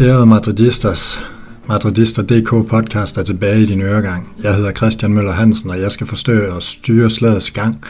[0.00, 1.20] Ærede Madridistas,
[1.68, 4.32] Madridister.dk podcast er tilbage i din øregang.
[4.42, 7.84] Jeg hedder Christian Møller Hansen, og jeg skal forstå og styre slagets gang.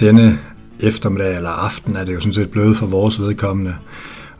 [0.00, 0.38] Denne
[0.80, 3.74] eftermiddag eller aften er det jo sådan set blevet for vores vedkommende.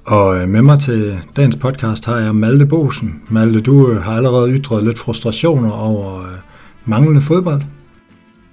[0.05, 3.23] Og øh, med mig til dagens podcast har jeg Malte Bosen.
[3.29, 6.38] Malte, du øh, har allerede ytret lidt frustrationer over øh,
[6.89, 7.63] manglende fodbold.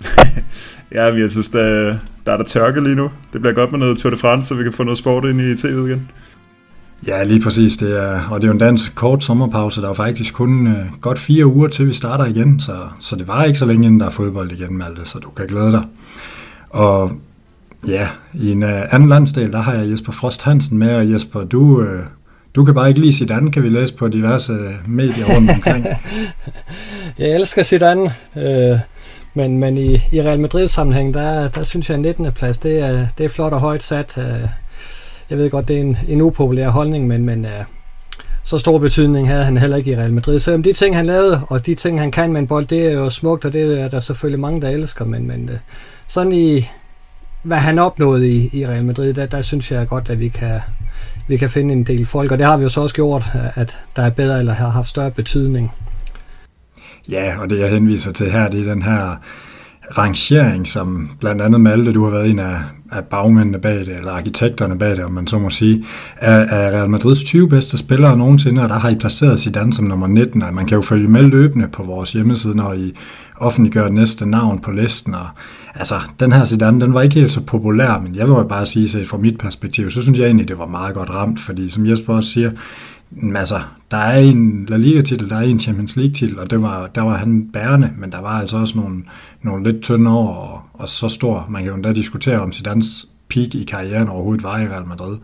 [0.96, 3.12] ja, jeg synes, der, der er der tørke lige nu.
[3.34, 5.42] Det bliver godt med noget Tour de France, så vi kan få noget sport ind
[5.42, 6.10] i tv igen.
[7.08, 7.78] Ja, lige præcis.
[7.78, 9.82] Det er, og det er jo en dansk kort sommerpause.
[9.82, 13.28] Der er faktisk kun øh, godt fire uger til vi starter igen, så, så det
[13.28, 15.84] var ikke så længe inden der er fodbold igen, Malte, så du kan glæde dig.
[16.70, 17.12] Og
[17.88, 21.44] ja, i en uh, anden landsdel, der har jeg Jesper Frost Hansen med, og Jesper,
[21.44, 21.86] du, uh,
[22.56, 24.54] du kan bare ikke lide Zidane, kan vi læse på diverse
[24.88, 25.86] medier rundt omkring.
[27.20, 28.80] jeg elsker Zidane, øh,
[29.34, 32.32] men, men i, i Real Madrid sammenhæng, der, der synes jeg, at 19.
[32.32, 34.18] plads, det er, det er flot og højt sat.
[34.18, 34.48] Øh,
[35.30, 37.64] jeg ved godt, det er en, en upopulær holdning, men, men øh,
[38.44, 40.40] så stor betydning havde han heller ikke i Real Madrid.
[40.40, 42.92] Selvom de ting, han lavede, og de ting, han kan med en bold, det er
[42.92, 45.58] jo smukt, og det er der selvfølgelig mange, der elsker, men, men øh,
[46.08, 46.68] sådan i,
[47.44, 50.60] hvad han opnåede i, i Real Madrid, der, der synes jeg godt, at vi kan,
[51.28, 53.78] vi kan finde en del folk, og det har vi jo så også gjort, at
[53.96, 55.72] der er bedre eller har haft større betydning.
[57.10, 59.16] Ja, og det jeg henviser til her, det er den her
[59.98, 62.58] rangering, som blandt andet Malte, du har været en af,
[62.92, 65.86] af bagmændene bag det, eller arkitekterne bag det, om man så må sige,
[66.18, 69.86] er, er Real Madrids 20 bedste spillere nogensinde, og der har I placeret Zidane som
[69.86, 72.94] nummer 19, og man kan jo følge med løbende på vores hjemmeside, når I
[73.38, 75.28] offentliggør næste navn på listen, og
[75.76, 78.90] altså, den her Zidane, den var ikke helt så populær, men jeg vil bare sige,
[78.90, 81.86] set fra mit perspektiv, så synes jeg egentlig, det var meget godt ramt, fordi som
[81.86, 82.52] Jesper også siger,
[83.36, 83.62] altså,
[83.92, 87.18] der er en La Liga-titel, der er en Champions League-titel, og det var, der var
[87.18, 89.04] han bærende, men der var altså også nogle,
[89.42, 91.46] nogle lidt tynde år, og, og så stor.
[91.50, 95.18] Man kan jo endda diskutere, om Zidanes peak i karrieren overhovedet var i Real Madrid.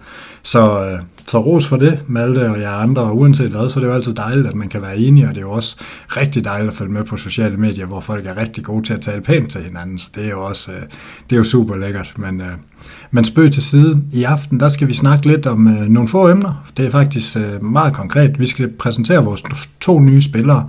[0.44, 3.84] Så, øh, så ros for det, Malte og jer andre, og uanset hvad, så er
[3.84, 6.44] det jo altid dejligt, at man kan være enige, og det er jo også rigtig
[6.44, 9.22] dejligt at følge med på sociale medier, hvor folk er rigtig gode til at tale
[9.22, 10.82] pænt til hinanden, så det er jo også øh,
[11.30, 12.52] det er jo super lækkert, men, øh,
[13.12, 14.04] men spøg til side.
[14.14, 16.66] I aften, der skal vi snakke lidt om øh, nogle få emner.
[16.78, 18.40] Det er faktisk øh, meget konkret.
[18.40, 19.44] Vi skal præsentere vores
[19.80, 20.68] to nye spillere,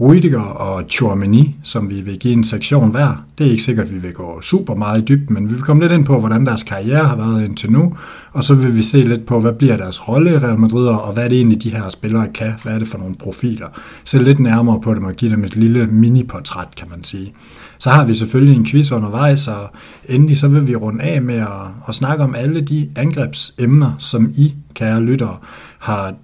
[0.00, 3.24] Rudiger og Chouameni, som vi vil give en sektion hver.
[3.38, 5.62] Det er ikke sikkert, at vi vil gå super meget i dybden, men vi vil
[5.62, 7.94] komme lidt ind på, hvordan deres karriere har været indtil nu,
[8.32, 11.12] og så vil vi se lidt på, hvad bliver deres rolle i Real Madrid, og
[11.12, 13.66] hvad er det egentlig, de her spillere kan, hvad er det for nogle profiler.
[14.04, 17.32] Se lidt nærmere på dem og give dem et lille mini-portræt, kan man sige.
[17.78, 19.70] Så har vi selvfølgelig en quiz undervejs, og
[20.08, 21.48] endelig så vil vi runde af med at,
[21.88, 25.36] at snakke om alle de angrebsemner, som I, kære lyttere,
[25.78, 26.14] har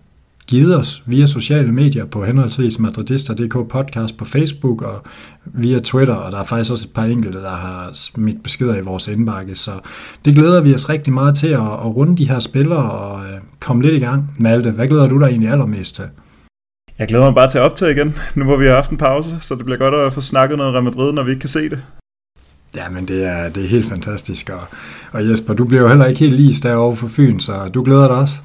[0.47, 5.03] givet os via sociale medier på henholdsvis madridister.dk podcast på Facebook og
[5.45, 8.81] via Twitter, og der er faktisk også et par enkelte, der har smidt beskeder i
[8.81, 9.71] vores indbakke, så
[10.25, 13.41] det glæder vi os rigtig meget til at, at runde de her spillere og øh,
[13.61, 14.35] komme lidt i gang.
[14.39, 16.05] Malte, hvad glæder du dig egentlig allermest til?
[16.99, 19.37] Jeg glæder mig bare til at optage igen, nu hvor vi har haft en pause,
[19.41, 21.69] så det bliver godt at få snakket noget Real Madrid, når vi ikke kan se
[21.69, 21.83] det.
[22.77, 24.61] Ja, men det er, det er helt fantastisk, og,
[25.12, 28.09] og Jesper, du bliver jo heller ikke helt lige derovre på Fyn, så du glæder
[28.09, 28.37] dig også?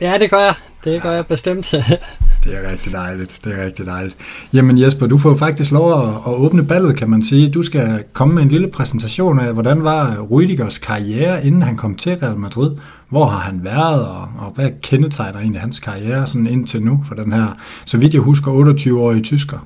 [0.00, 0.54] Ja, det gør jeg.
[0.84, 1.66] Det gør jeg bestemt.
[2.44, 3.40] det er rigtig dejligt.
[3.44, 4.16] Det er rigtig dejligt.
[4.52, 7.48] Jamen Jesper, du får faktisk lov at, at åbne ballet, kan man sige.
[7.48, 11.94] Du skal komme med en lille præsentation af, hvordan var Rüdigers karriere, inden han kom
[11.94, 12.76] til Real Madrid.
[13.08, 17.14] Hvor har han været, og, og hvad kendetegner egentlig hans karriere sådan indtil nu for
[17.14, 17.46] den her,
[17.86, 19.58] så vidt jeg husker, 28-årige tysker?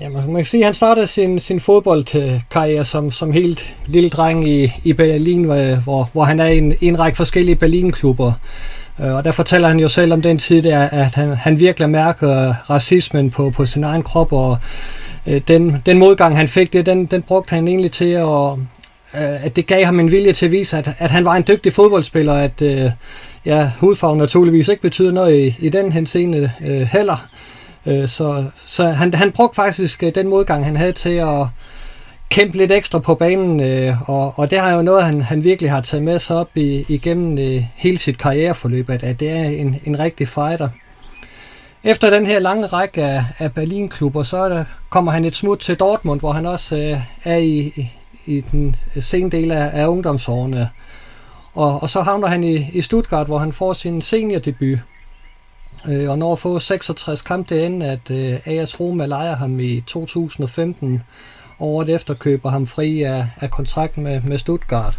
[0.00, 4.48] Ja, man kan sige, at han startede sin, sin fodboldkarriere som, som helt lille dreng
[4.48, 8.32] i, i Berlin, hvor, hvor han er i en, i en række forskellige Berlin-klubber.
[9.00, 11.90] Øh, og der fortæller han jo selv om den tid, der, at han, han virkelig
[11.90, 14.58] mærker racismen på, på sin egen krop, og
[15.26, 18.52] øh, den, den modgang, han fik, det, den, den brugte han egentlig til at,
[19.14, 21.44] øh, at det gav ham en vilje til at vise, at, at han var en
[21.48, 22.90] dygtig fodboldspiller, at øh,
[23.44, 27.26] ja, hudfarven naturligvis ikke betyder noget i, i den henseende øh, heller.
[27.86, 31.46] Øh, så så han, han brugte faktisk øh, den modgang, han havde til at
[32.30, 35.70] kæmpe lidt ekstra på banen, øh, og, og det har jo noget, han, han virkelig
[35.70, 39.44] har taget med sig op i, igennem øh, hele sit karriereforløb, at, at det er
[39.44, 40.68] en, en rigtig fighter.
[41.84, 45.76] Efter den her lange række af, af Berlin-klubber, så der, kommer han et smut til
[45.76, 47.90] Dortmund, hvor han også øh, er i, i,
[48.26, 50.70] i den sene del af, af ungdomsårene.
[51.54, 54.78] Og, og så havner han i, i Stuttgart, hvor han får sin seniordebut.
[55.88, 59.80] Øh, og når at få 66 kampe derinde, at øh, AS Roma lejer ham i
[59.80, 61.02] 2015
[61.60, 64.98] året efter køber ham fri af, af kontrakten med, med Stuttgart.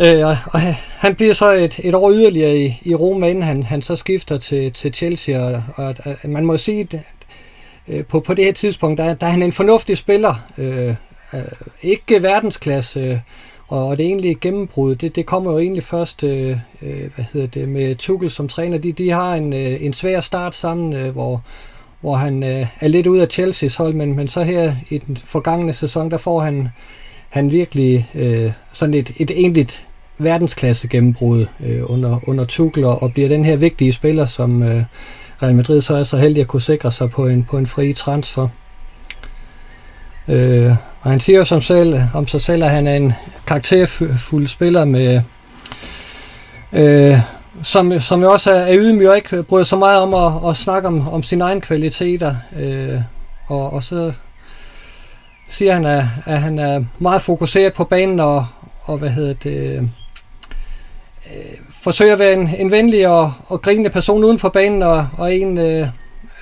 [0.00, 0.60] Øh, og, og
[0.98, 4.38] han bliver så et, et år yderligere i, i Roma, inden han, han så skifter
[4.38, 7.00] til, til Chelsea, og, og, og man må sige, at
[7.88, 10.34] øh, på, på det her tidspunkt, der, der er han en fornuftig spiller.
[10.58, 10.94] Øh,
[11.34, 11.42] øh
[11.82, 13.18] ikke verdensklasse, øh,
[13.68, 17.68] og det egentlige gennembrud, det, det kommer jo egentlig først øh, øh, hvad hedder det,
[17.68, 18.78] med Tuchel som træner.
[18.78, 21.42] De, de har en, øh, en svær start sammen, øh, hvor,
[22.06, 25.16] hvor han øh, er lidt ud af Chelsea's hold, men, men så her i den
[25.16, 26.68] forgangne sæson, der får han,
[27.28, 29.86] han virkelig øh, sådan et, et egentligt
[30.18, 34.84] verdensklasse gennembrud øh, under, under Tuchel, og, og bliver den her vigtige spiller, som øh,
[35.42, 37.92] Real Madrid så er så heldig at kunne sikre sig på en, på en fri
[37.92, 38.48] transfer.
[40.28, 40.70] Øh,
[41.00, 43.12] og han siger jo som selv, om sig selv, at han er en
[43.46, 45.20] karakterfuld spiller med,
[46.72, 47.18] øh,
[47.62, 50.88] som, som jo også er, ydmyg og ikke bryder så meget om at, at snakke
[50.88, 52.34] om, om sine egne kvaliteter.
[52.56, 53.00] Øh,
[53.46, 54.12] og, og så
[55.48, 58.46] siger han, at, at han er meget fokuseret på banen og,
[58.84, 59.82] og hvad hedder det, øh,
[61.70, 65.34] forsøger at være en, en venlig og, og grinende person uden for banen og, og
[65.34, 65.88] en, øh,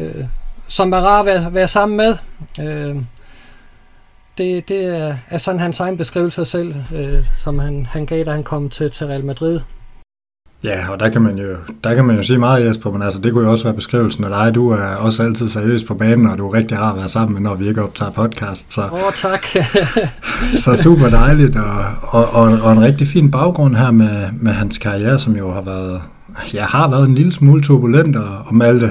[0.00, 0.24] øh,
[0.68, 2.16] som er rar at være, være sammen med.
[2.60, 2.96] Øh,
[4.38, 8.30] det, det er, er sådan hans egen beskrivelse selv, øh, som han, han gav, da
[8.30, 9.60] han kom til, til Real Madrid.
[10.64, 11.48] Ja, og der kan man jo,
[11.84, 14.24] der kan man jo sige meget, Jesper, men altså, det kunne jo også være beskrivelsen
[14.24, 14.54] af dig.
[14.54, 17.34] Du er også altid seriøs på banen, og du er rigtig rar at være sammen
[17.34, 18.74] med, når vi ikke optager podcast.
[18.74, 19.46] Så, Åh, oh, tak.
[20.64, 24.78] så super dejligt, og, og, og, og, en rigtig fin baggrund her med, med hans
[24.78, 26.02] karriere, som jo har været,
[26.54, 28.90] ja, har været en lille smule turbulent, og, og Malte,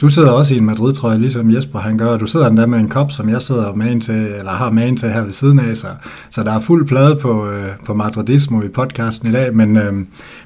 [0.00, 2.78] du sidder også i en Madrid-trøje, ligesom Jesper han gør, og du sidder endda med
[2.78, 5.32] en kop, som jeg sidder med en til, eller har med en til her ved
[5.32, 5.86] siden af, så,
[6.30, 9.92] så der er fuld plade på, øh, på Madridismo i podcasten i dag, men, øh,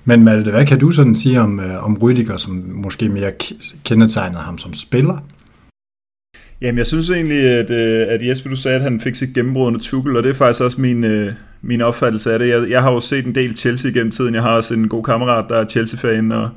[0.05, 3.33] men Malte, hvad kan du sådan sige om, øh, om Rydiger, som måske mere
[3.85, 5.19] kendetegnede ham som spiller?
[6.61, 9.67] Jamen, jeg synes egentlig, at, øh, at Jesper, du sagde, at han fik sit gennembrud
[9.67, 11.33] under Tuchel, og det er faktisk også min, øh,
[11.63, 12.49] min opfattelse af det.
[12.49, 14.35] Jeg, jeg har jo set en del Chelsea gennem tiden.
[14.35, 16.51] Jeg har også en god kammerat, der er Chelsea-fan, og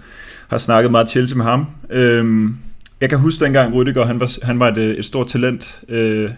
[0.48, 1.66] har snakket meget Chelsea med ham.
[1.92, 2.56] Øhm,
[3.02, 6.32] jeg kan huske dengang Rydiger, han var, han var et, øh, et stort talent, øh,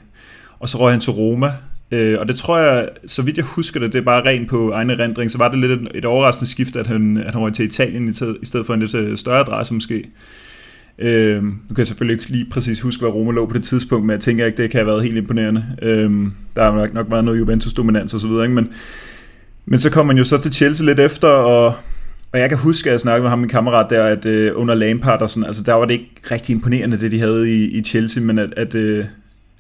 [0.60, 1.52] og så røg han til Roma.
[1.92, 4.72] Øh, og det tror jeg, så vidt jeg husker det, det er bare rent på
[4.72, 7.54] egen erindring, så var det lidt et, et overraskende skift, at han, at han røg
[7.54, 8.12] til Italien i,
[8.42, 10.04] i stedet for en lidt øh, større adresse måske.
[11.00, 14.06] Øh, nu kan jeg selvfølgelig ikke lige præcis huske, hvad Roma lå på det tidspunkt,
[14.06, 15.66] men jeg tænker ikke, det kan have været helt imponerende.
[15.82, 16.12] Øh,
[16.56, 18.56] der har nok, nok været noget Juventus-dominans og så videre, ikke?
[18.56, 18.70] Men,
[19.66, 21.74] men så kom man jo så til Chelsea lidt efter, og
[22.34, 24.76] og jeg kan huske, at jeg snakkede med ham, min kammerat der, at øh, under
[24.76, 27.84] Lampard og sådan, altså der var det ikke rigtig imponerende, det de havde i, i
[27.84, 29.06] Chelsea, men at, at øh,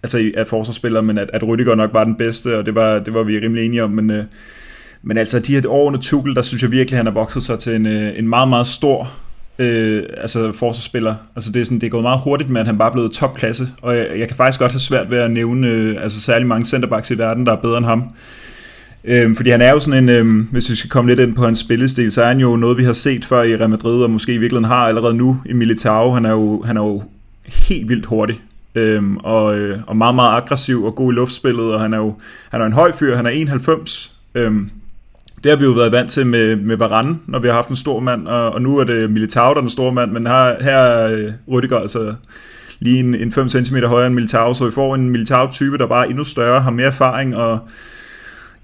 [0.03, 3.13] altså at forsvarsspillere, men at, at Rüdiger nok var den bedste, og det var, det
[3.13, 4.23] var vi rimelig enige om, men, øh,
[5.03, 7.59] men altså de her år under Tuchel, der synes jeg virkelig, han har vokset sig
[7.59, 9.11] til en, øh, en meget, meget stor
[9.59, 11.15] øh, altså forsvarsspiller.
[11.35, 13.11] Altså det er, sådan, det er gået meget hurtigt med, at han bare er blevet
[13.11, 16.47] topklasse, og jeg, jeg kan faktisk godt have svært ved at nævne øh, altså særlig
[16.47, 18.03] mange centerbacks i verden, der er bedre end ham.
[19.09, 21.45] Øhm, fordi han er jo sådan en, øhm, hvis vi skal komme lidt ind på
[21.45, 24.09] hans spillestil, så er han jo noget, vi har set før i Real Madrid, og
[24.09, 26.11] måske i virkeligheden har allerede nu i Militao.
[26.11, 27.03] Han er jo, han er jo
[27.45, 28.41] helt vildt hurtig,
[28.75, 32.15] øhm, og, øh, og meget, meget aggressiv og god i luftspillet, og han er jo
[32.51, 34.13] han er en høj fyr, han er 91.
[34.35, 34.69] Øhm,
[35.43, 37.75] det har vi jo været vant til med, med Varane, når vi har haft en
[37.75, 40.63] stor mand, og, og nu er det Militao, der er den store mand, men her,
[40.63, 42.13] her er øh, Rüdiger altså
[42.79, 46.05] lige en, en 5 cm højere end Militao, så vi får en Militao-type, der bare
[46.05, 47.59] er endnu større, har mere erfaring, og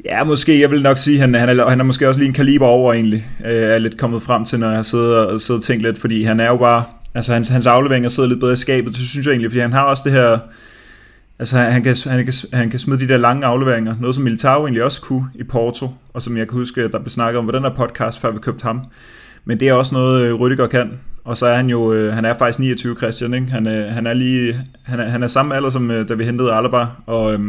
[0.05, 0.61] Ja, måske.
[0.61, 2.65] Jeg vil nok sige, at han, han, er, han er måske også lige en kaliber
[2.65, 3.25] over egentlig.
[3.45, 5.97] Øh, er lidt kommet frem til, når jeg har siddet og, siddet og tænkt lidt,
[5.97, 6.83] fordi han er jo bare...
[7.15, 9.73] Altså hans, hans afleveringer sidder lidt bedre i skabet, det synes jeg egentlig, fordi han
[9.73, 10.39] har også det her...
[11.39, 14.61] Altså han kan, han, kan, han kan smide de der lange afleveringer, noget som Militao
[14.61, 17.51] egentlig også kunne i Porto, og som jeg kan huske, der blev snakket om på
[17.51, 18.81] den her podcast, før vi købte ham.
[19.45, 20.91] Men det er også noget, øh, Rüdiger Rydiger kan.
[21.23, 23.47] Og så er han jo, øh, han er faktisk 29, Christian, ikke?
[23.47, 26.25] Han, øh, han er lige, han er, han er samme alder som øh, da vi
[26.25, 27.39] hentede Alaba, og Øh,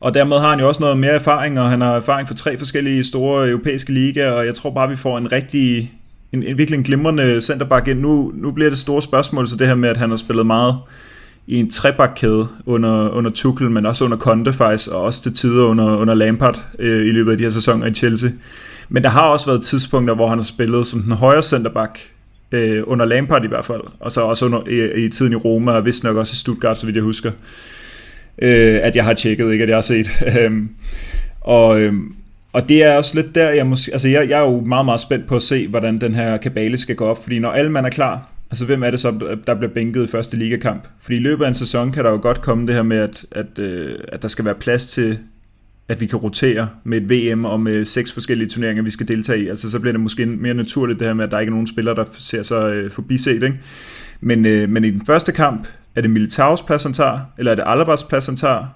[0.00, 2.58] og dermed har han jo også noget mere erfaring, og han har erfaring fra tre
[2.58, 5.92] forskellige store europæiske ligaer, og jeg tror bare, vi får en rigtig,
[6.32, 8.00] en, en virkelig en glimrende centerback ind.
[8.00, 10.76] Nu, nu bliver det store spørgsmål, så det her med, at han har spillet meget
[11.46, 15.64] i en trebakkæde under, under Tuchel, men også under Conte faktisk, og også til tider
[15.64, 18.30] under, under Lampard øh, i løbet af de her sæsoner i Chelsea.
[18.88, 22.00] Men der har også været tidspunkter, hvor han har spillet som den højre centerback,
[22.52, 25.72] øh, under Lampard i hvert fald, og så også under, i, i tiden i Roma,
[25.72, 27.30] og vist nok også i Stuttgart, så vidt jeg husker
[28.42, 30.08] øh, at jeg har tjekket, ikke at jeg har set.
[30.40, 30.68] Øhm,
[31.40, 32.14] og, øhm,
[32.52, 35.00] og det er også lidt der, jeg, måske, altså jeg, jeg er jo meget, meget
[35.00, 37.86] spændt på at se, hvordan den her kabale skal gå op, fordi når alle mand
[37.86, 40.88] er klar, altså hvem er det så, der bliver bænket i første ligakamp?
[41.00, 43.26] Fordi i løbet af en sæson kan der jo godt komme det her med, at,
[43.30, 45.18] at, øh, at der skal være plads til,
[45.88, 49.42] at vi kan rotere med et VM og med seks forskellige turneringer, vi skal deltage
[49.42, 49.48] i.
[49.48, 51.66] Altså så bliver det måske mere naturligt det her med, at der ikke er nogen
[51.66, 53.42] spillere, der ser sig øh, forbiset.
[53.42, 53.60] Ikke?
[54.20, 55.68] Men, øh, men i den første kamp,
[55.98, 58.66] er det Militaus plads, han tager, eller er det Alabas plads, han tager?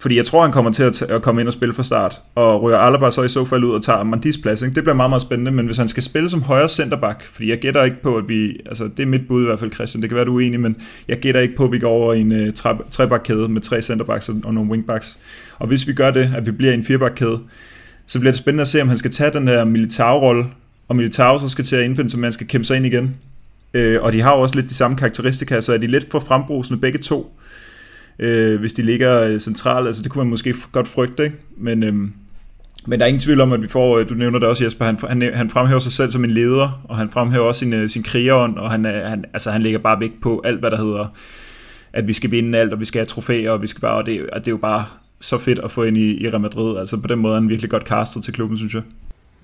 [0.00, 2.62] fordi jeg tror, han kommer til at, at komme ind og spille fra start, og
[2.62, 4.62] ryger Alaba så i så fald ud og tager Mandis plads.
[4.62, 4.74] Ikke?
[4.74, 7.58] Det bliver meget, meget spændende, men hvis han skal spille som højre centerback, fordi jeg
[7.58, 10.10] gætter ikke på, at vi, altså det er mit bud i hvert fald, Christian, det
[10.10, 10.76] kan være, du er uenig, men
[11.08, 13.82] jeg gætter ikke på, at vi går over i en øh, uh, trebakkæde med tre
[13.82, 15.18] centerbacks og nogle wingbacks.
[15.58, 17.40] Og hvis vi gør det, at vi bliver i en firebakkæde,
[18.06, 20.44] så bliver det spændende at se, om han skal tage den her militærrolle,
[20.88, 23.14] og Militao så skal til at indfinde sig, man skal kæmpe sig ind igen.
[23.74, 26.80] Øh, og de har også lidt de samme karakteristika, så er de lidt for frembrusende
[26.80, 27.38] begge to
[28.18, 29.86] øh, hvis de ligger øh, centralt.
[29.86, 31.36] Altså det kunne man måske godt frygte, ikke?
[31.56, 31.94] Men, øh,
[32.86, 34.84] men der er ingen tvivl om, at vi får, øh, du nævner det også Jesper,
[34.84, 37.88] han, han, han fremhæver sig selv som en leder, og han fremhæver også sin, øh,
[37.88, 41.06] sin krigerånd, og han, han, altså, han lægger bare vægt på alt, hvad der hedder,
[41.92, 44.06] at vi skal vinde alt, og vi skal have trofæer, og vi skal bare, og
[44.06, 44.84] det, og det er jo bare
[45.20, 46.78] så fedt at få ind i, i Real Madrid.
[46.78, 48.82] Altså på den måde er han virkelig godt castet til klubben, synes jeg.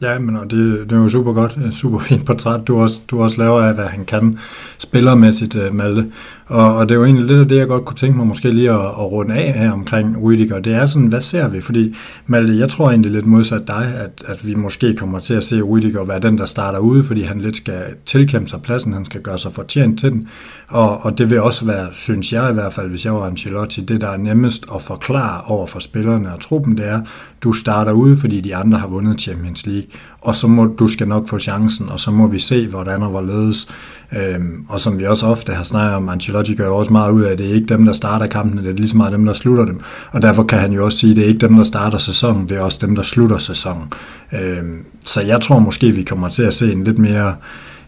[0.03, 3.23] Ja, men og det, det er jo super godt, super fint portræt, du også, du
[3.23, 4.39] også laver af, hvad han kan
[4.79, 6.11] spillermæssigt, uh, øh, Malte.
[6.47, 8.51] Og, og det er jo egentlig lidt af det, jeg godt kunne tænke mig måske
[8.51, 10.61] lige at, at runde af her omkring Rüdiger.
[10.61, 11.61] Det er sådan, hvad ser vi?
[11.61, 11.95] Fordi,
[12.27, 15.61] Malte, jeg tror egentlig lidt modsat dig, at, at vi måske kommer til at se
[15.61, 19.21] Rüdiger være den, der starter ude, fordi han lidt skal tilkæmpe sig pladsen, han skal
[19.21, 20.29] gøre sig fortjent til den.
[20.69, 23.81] Og, og det vil også være, synes jeg i hvert fald, hvis jeg var Ancelotti,
[23.81, 27.01] det der er nemmest at forklare over for spillerne og truppen, det er,
[27.43, 29.84] du starter ude, fordi de andre har vundet Champions League,
[30.21, 33.11] og så må du skal nok få chancen, og så må vi se, hvordan og
[33.11, 33.69] hvorledes.
[34.13, 37.23] Øhm, og som vi også ofte har snakket om, Ancelotti gør jo også meget ud
[37.23, 39.25] af, at det er ikke dem, der starter kampene, det er lige så meget dem,
[39.25, 39.81] der slutter dem.
[40.13, 42.49] Og derfor kan han jo også sige, at det er ikke dem, der starter sæsonen,
[42.49, 43.93] det er også dem, der slutter sæsonen.
[44.33, 47.35] Øhm, så jeg tror måske, vi kommer til at se en lidt mere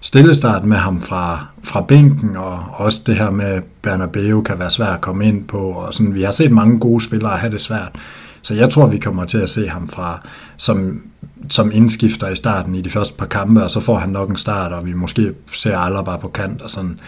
[0.00, 4.94] stillestart med ham fra, fra bænken, og også det her med Bernabeu kan være svært
[4.94, 5.58] at komme ind på.
[5.58, 6.14] Og sådan.
[6.14, 7.92] Vi har set mange gode spillere have det svært.
[8.42, 10.20] Så jeg tror, vi kommer til at se ham fra
[10.56, 11.02] som,
[11.48, 14.36] som indskifter i starten i de første par kampe, og så får han nok en
[14.36, 17.00] start, og vi måske ser aldrig bare på kant og sådan.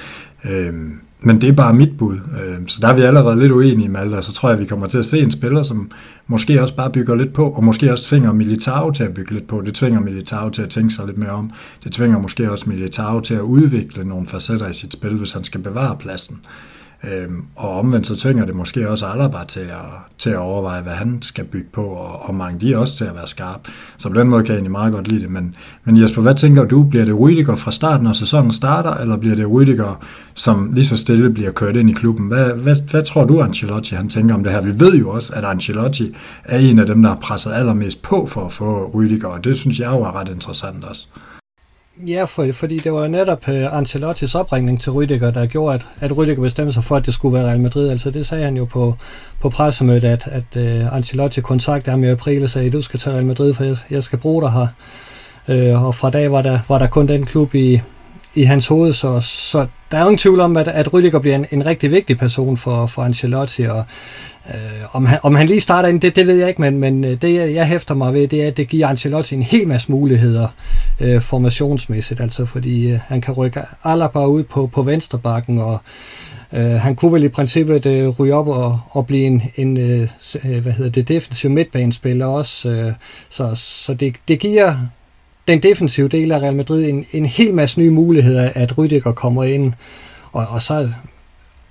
[0.45, 2.17] Øhm, men det er bare mit bud.
[2.17, 4.87] Øhm, så der er vi allerede lidt uenige med og så tror jeg, vi kommer
[4.87, 5.91] til at se en spiller, som
[6.27, 9.47] måske også bare bygger lidt på, og måske også tvinger Militao til at bygge lidt
[9.49, 9.63] på.
[9.67, 11.51] Det tvinger Militao til at tænke sig lidt mere om.
[11.85, 15.45] Det tvinger måske også Militao til at udvikle nogle facetter i sit spil, hvis han
[15.45, 16.41] skal bevare pladsen.
[17.05, 19.85] Øhm, og omvendt så tvinger det måske også Alaba til at,
[20.19, 23.15] til at overveje, hvad han skal bygge på, og, og mange de også til at
[23.15, 23.61] være skarp.
[23.99, 25.31] Så på den måde kan jeg egentlig meget godt lide det.
[25.31, 26.83] Men, men Jesper, hvad tænker du?
[26.83, 30.97] Bliver det Rüdiger fra starten, når sæsonen starter, eller bliver det Rüdiger, som lige så
[30.97, 32.27] stille bliver kørt ind i klubben?
[32.27, 34.61] Hvad, hvad, hvad tror du, Ancelotti han tænker om det her?
[34.61, 38.27] Vi ved jo også, at Ancelotti er en af dem, der har presset allermest på
[38.27, 41.09] for at få Rüdiger, og det synes jeg jo er ret interessant også.
[42.07, 46.13] Ja, for, fordi det var netop uh, Ancelottis opringning til Rüdiger, der gjorde, at, at
[46.13, 47.91] Rüdiger bestemte sig for, at det skulle være Real Madrid.
[47.91, 48.97] Altså det sagde han jo på,
[49.41, 53.13] på pressemødet, at, at uh, Ancelotti kontaktede ham i april og sagde, du skal til
[53.13, 54.67] Real Madrid, for jeg, jeg skal bruge dig her.
[55.75, 57.81] Uh, og fra dag var der, var der kun den klub i,
[58.35, 61.37] i hans hoved, så, så der er jo ingen tvivl om, at, at Rüdiger bliver
[61.37, 63.85] en, en rigtig vigtig person for, for Ancelotti, og
[64.55, 67.05] Øh, om, han, om han lige starter ind, det, det ved jeg ikke, men, men
[67.05, 69.93] øh, det jeg hæfter mig ved, det er, at det giver Ancelotti en hel masse
[69.93, 70.49] muligheder
[71.01, 75.79] øh, formationsmæssigt, altså fordi øh, han kan rykke Alaba ud på, på venstrebakken, og
[76.53, 80.09] øh, han kunne vel i princippet øh, ryge op og, og blive en, en øh,
[80.45, 82.93] øh hvad hedder det, defensiv midtbanespiller også, øh,
[83.29, 84.75] så, så det, det giver
[85.49, 89.45] den defensive del af Real Madrid en, en hel masse nye muligheder, at Rydiger kommer
[89.45, 89.73] ind,
[90.33, 90.91] og, og så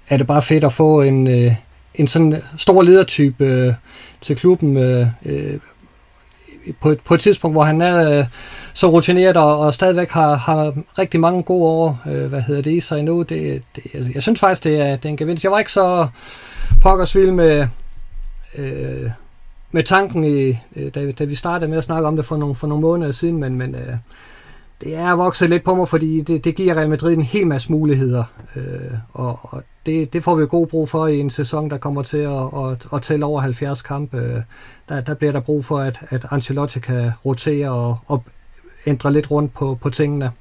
[0.10, 1.56] er det bare fedt at få en, øh,
[1.96, 3.74] en sådan stor ledertype øh,
[4.22, 5.60] til klubben øh, øh,
[6.82, 8.26] på, et, på et tidspunkt, hvor han er øh,
[8.74, 12.72] så rutineret og, og stadigvæk har, har rigtig mange gode år, øh, hvad hedder det,
[12.72, 13.22] i sig endnu.
[13.22, 15.44] Det, det, altså, jeg synes faktisk, det er, det er en gevinst.
[15.44, 16.08] Jeg var ikke så
[16.82, 17.68] pokkersvild med,
[18.58, 19.12] øh,
[19.72, 22.56] med tanken, i, øh, da, da vi startede med at snakke om det for nogle,
[22.56, 23.96] for nogle måneder siden, men, men øh,
[24.82, 27.72] det er vokset lidt på mig, fordi det, det giver Real Madrid en hel masse
[27.72, 28.24] muligheder,
[28.56, 32.04] øh, og, og det, det får vi god brug for i en sæson, der kommer
[32.04, 34.18] til at, at, at tælle over 70 kampe.
[34.18, 34.42] Øh,
[34.90, 38.24] der, der bliver der brug for, at, at Ancelotti kan rotere og, og
[38.86, 40.32] ændre lidt rundt på, på tingene.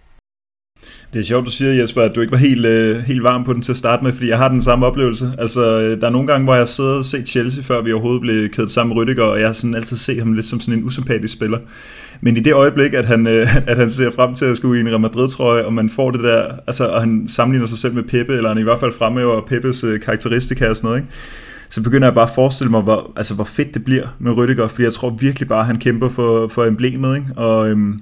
[1.12, 3.52] Det er sjovt, du siger, Jesper, at du ikke var helt, øh, helt varm på
[3.52, 5.32] den til at starte med, fordi jeg har den samme oplevelse.
[5.38, 8.20] Altså, øh, der er nogle gange, hvor jeg sidder og ser Chelsea, før vi overhovedet
[8.20, 10.78] blev kædet sammen med Rüdiger, og jeg har sådan altid set ham lidt som sådan
[10.78, 11.58] en usympatisk spiller.
[12.20, 14.80] Men i det øjeblik, at han, øh, at han ser frem til at skulle i
[14.80, 18.02] en Real Madrid-trøje, og man får det der, altså, og han sammenligner sig selv med
[18.02, 21.12] Pepe, eller han i hvert fald fremhæver Peppes øh, karakteristika og sådan noget, ikke?
[21.68, 24.66] så begynder jeg bare at forestille mig, hvor, altså, hvor fedt det bliver med Rüdiger,
[24.66, 27.28] fordi jeg tror virkelig bare, at han kæmper for, for emblemet, ikke?
[27.36, 28.00] Og, øhm,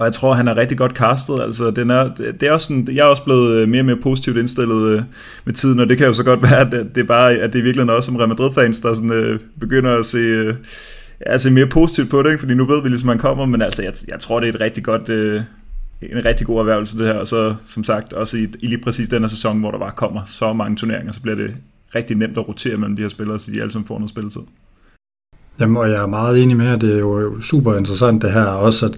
[0.00, 1.40] og jeg tror, han er rigtig godt castet.
[1.40, 3.96] Altså, den er, det er også sådan, jeg er også blevet øh, mere og mere
[3.96, 5.02] positivt indstillet øh,
[5.44, 7.58] med tiden, og det kan jo så godt være, at det, er bare, at det
[7.58, 10.54] er virkelig også som Real Madrid-fans, der sådan, øh, begynder at se, øh,
[11.20, 12.40] altså mere positivt på det, ikke?
[12.40, 14.52] fordi nu ved vi ligesom, at han kommer, men altså, jeg, jeg tror, det er
[14.52, 15.42] et rigtig godt, øh,
[16.02, 19.08] en rigtig god erhvervelse det her, og så som sagt også i, i lige præcis
[19.08, 21.50] den her sæson, hvor der bare kommer så mange turneringer, så bliver det
[21.94, 24.42] rigtig nemt at rotere mellem de her spillere, så de alle sammen får noget spilletid.
[25.60, 28.44] Jamen, og jeg er meget enig med, at det er jo super interessant det her,
[28.44, 28.92] også at,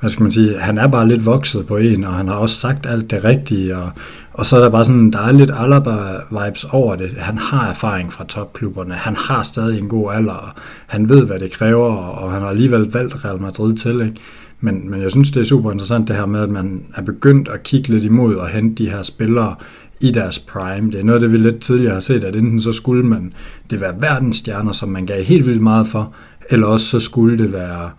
[0.00, 2.56] hvad skal man sige, han er bare lidt vokset på en, og han har også
[2.56, 3.90] sagt alt det rigtige, og,
[4.32, 7.10] og så er der bare sådan, der er lidt Alaba-vibes over det.
[7.16, 10.48] Han har erfaring fra topklubberne, han har stadig en god alder, og
[10.86, 14.14] han ved, hvad det kræver, og han har alligevel valgt Real Madrid til, ikke?
[14.60, 17.48] Men, men jeg synes, det er super interessant det her med, at man er begyndt
[17.48, 19.54] at kigge lidt imod og hente de her spillere
[20.00, 20.90] i deres prime.
[20.90, 23.32] Det er noget, det vi lidt tidligere har set, at enten så skulle man
[23.70, 26.14] det være verdensstjerner, som man gav helt vildt meget for,
[26.50, 27.90] eller også så skulle det være,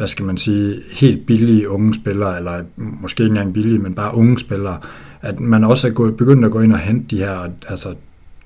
[0.00, 4.14] hvad skal man sige, helt billige unge spillere, eller måske ikke engang billige, men bare
[4.14, 4.78] unge spillere,
[5.22, 7.94] at man også er gået, begyndt at gå ind og hente de her, altså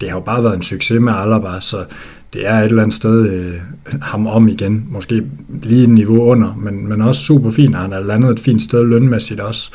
[0.00, 1.84] det har jo bare været en succes med Alaba, så
[2.32, 3.54] det er et eller andet sted øh,
[4.02, 4.86] ham om igen.
[4.90, 5.26] Måske
[5.62, 7.76] lige et niveau under, men, men også super fint.
[7.76, 9.70] Han er landet et fint sted lønmæssigt også.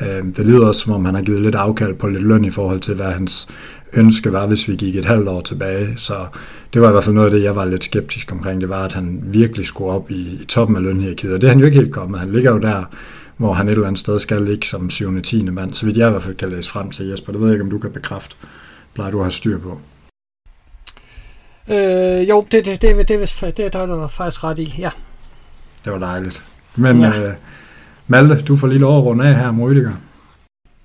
[0.00, 2.50] Øh, det lyder også, som om han har givet lidt afkald på lidt løn i
[2.50, 3.48] forhold til, hvad hans
[3.92, 5.94] ønske var, hvis vi gik et halvt år tilbage.
[5.96, 6.26] Så
[6.74, 8.60] det var i hvert fald noget af det, jeg var lidt skeptisk omkring.
[8.60, 11.34] Det var, at han virkelig skulle op i, i toppen af lønhierarkiet.
[11.34, 12.20] Og det er han jo ikke helt kommet.
[12.20, 12.84] Han ligger jo der,
[13.36, 15.22] hvor han et eller andet sted skal ligge som 7.
[15.22, 15.44] 10.
[15.44, 15.74] mand.
[15.74, 17.32] Så vidt jeg i hvert fald kan læse frem til Jesper.
[17.32, 18.36] Det ved jeg ikke, om du kan bekræfte.
[18.94, 19.80] Plejer du at have styr på?
[21.70, 24.90] Øh, jo, det, det, det, det, det, det der er faktisk ret i, ja.
[25.84, 26.44] Det var dejligt.
[26.76, 27.28] Men ja.
[27.28, 27.34] øh,
[28.06, 29.92] Malte, du får lige lov at runde af her om Rydiger.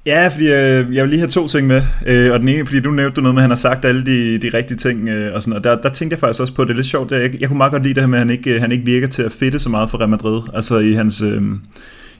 [0.06, 1.82] Ja, fordi øh, jeg vil lige have to ting med.
[2.08, 4.38] Øh, og den ene, fordi du nævnte noget med, at han har sagt alle de,
[4.38, 5.10] de rigtige ting.
[5.10, 6.88] Øh, og, sådan, og der, der tænkte jeg faktisk også på, at det er lidt
[6.88, 7.12] sjovt.
[7.12, 8.86] Jeg, jeg kunne meget godt lide det her med, at han ikke, øh, han ikke
[8.86, 10.42] virker til at fitte så meget for Real Madrid.
[10.54, 11.22] Altså i hans...
[11.22, 11.42] Øh,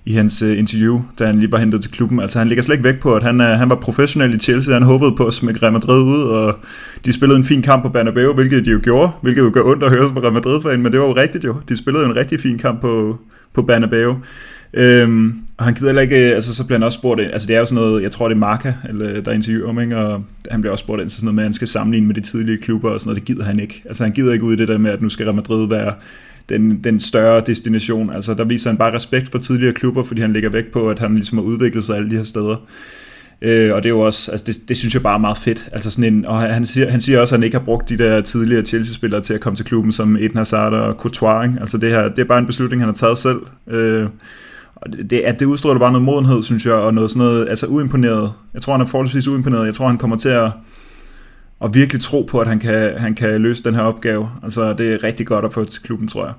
[0.08, 2.20] i hans øh, interview, da han lige var hentet til klubben.
[2.20, 4.84] Altså han ligger slet ikke væk på, at han, han var professionel i Chelsea, han
[4.84, 6.60] håbede på at smække Real Madrid ud, og
[7.06, 9.84] de spillede en fin kamp på Bernabeu, hvilket de jo gjorde, hvilket jo gør ondt
[9.84, 11.56] at høre som Real Madrid-fan, men det var jo rigtigt jo.
[11.70, 13.20] De spillede en rigtig fin kamp på,
[13.56, 14.16] på Bernabeu.
[14.74, 17.48] Øhm, og han gider heller ikke, øh, altså så bliver han også spurgt ind, altså
[17.48, 19.98] det er jo sådan noget, jeg tror det er Marca, eller, der interviewer ham, ikke?
[19.98, 22.16] og han bliver også spurgt ind til sådan noget med, at han skal sammenligne med
[22.16, 23.82] de tidlige klubber og sådan noget, det gider han ikke.
[23.86, 25.94] Altså han gider ikke ud i det der med, at nu skal Real Madrid være
[26.50, 28.14] den, den større destination.
[28.14, 31.00] Altså der viser han bare respekt for tidligere klubber, fordi han lægger væk på, at
[31.00, 32.56] han ligesom har udviklet sig alle de her steder.
[33.42, 35.70] Øh, og det er jo også, altså det, det synes jeg bare er meget fedt.
[35.72, 37.98] Altså sådan en, og han siger, han siger også, at han ikke har brugt de
[37.98, 41.48] der tidligere Chelsea-spillere til at komme til klubben, som Eden Hazard og Courtois.
[41.48, 41.60] Ikke?
[41.62, 43.40] Altså det her, det er bare en beslutning, han har taget selv.
[43.68, 44.08] Øh,
[44.76, 47.50] og det, det, at det udstråler bare noget modenhed, synes jeg, og noget sådan noget,
[47.50, 48.32] altså uimponeret.
[48.54, 49.66] Jeg tror, han er forholdsvis uimponeret.
[49.66, 50.52] Jeg tror, han kommer til at,
[51.64, 54.30] at virkelig tro på, at han kan, han kan løse den her opgave.
[54.44, 56.34] Altså, det er rigtig godt at få til klubben, tror jeg.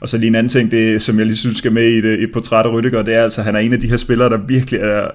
[0.00, 2.04] Og så lige en anden ting, det, som jeg lige synes skal med i et,
[2.04, 4.28] et portræt af Rydiger, det er altså, at han er en af de her spillere,
[4.28, 5.08] der virkelig er,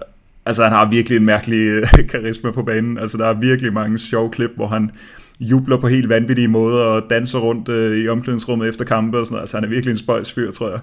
[0.48, 2.98] altså han har virkelig en mærkelig øh, karisma på banen.
[2.98, 4.92] Altså der er virkelig mange sjove klip, hvor han
[5.40, 9.34] jubler på helt vanvittige måder og danser rundt øh, i omklædningsrummet efter kampe og sådan
[9.34, 9.44] noget.
[9.44, 10.80] Altså han er virkelig en spøjs fyr, tror jeg.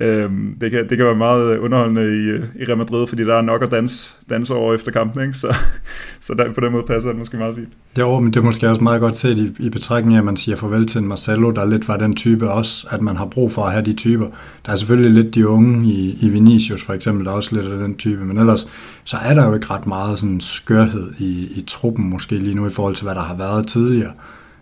[0.00, 3.24] Øhm, det, kan, det kan være meget øh, underholdende i, øh, i Real Madrid, fordi
[3.24, 5.34] der er nok at danse, danse over efter kampen, ikke?
[5.34, 5.56] så,
[6.20, 7.68] så der, på den måde passer det måske meget fint.
[7.98, 10.56] Jo, men det er måske også meget godt set i, i betragtning at man siger
[10.56, 13.62] farvel til en Marcelo, der lidt var den type også, at man har brug for
[13.62, 14.26] at have de typer.
[14.66, 17.66] Der er selvfølgelig lidt de unge i, i Vinicius for eksempel, der er også lidt
[17.66, 18.68] af den type, men ellers
[19.04, 22.66] så er der jo ikke ret meget sådan skørhed i, i truppen måske lige nu
[22.66, 24.12] i forhold til, hvad der har været tidligere.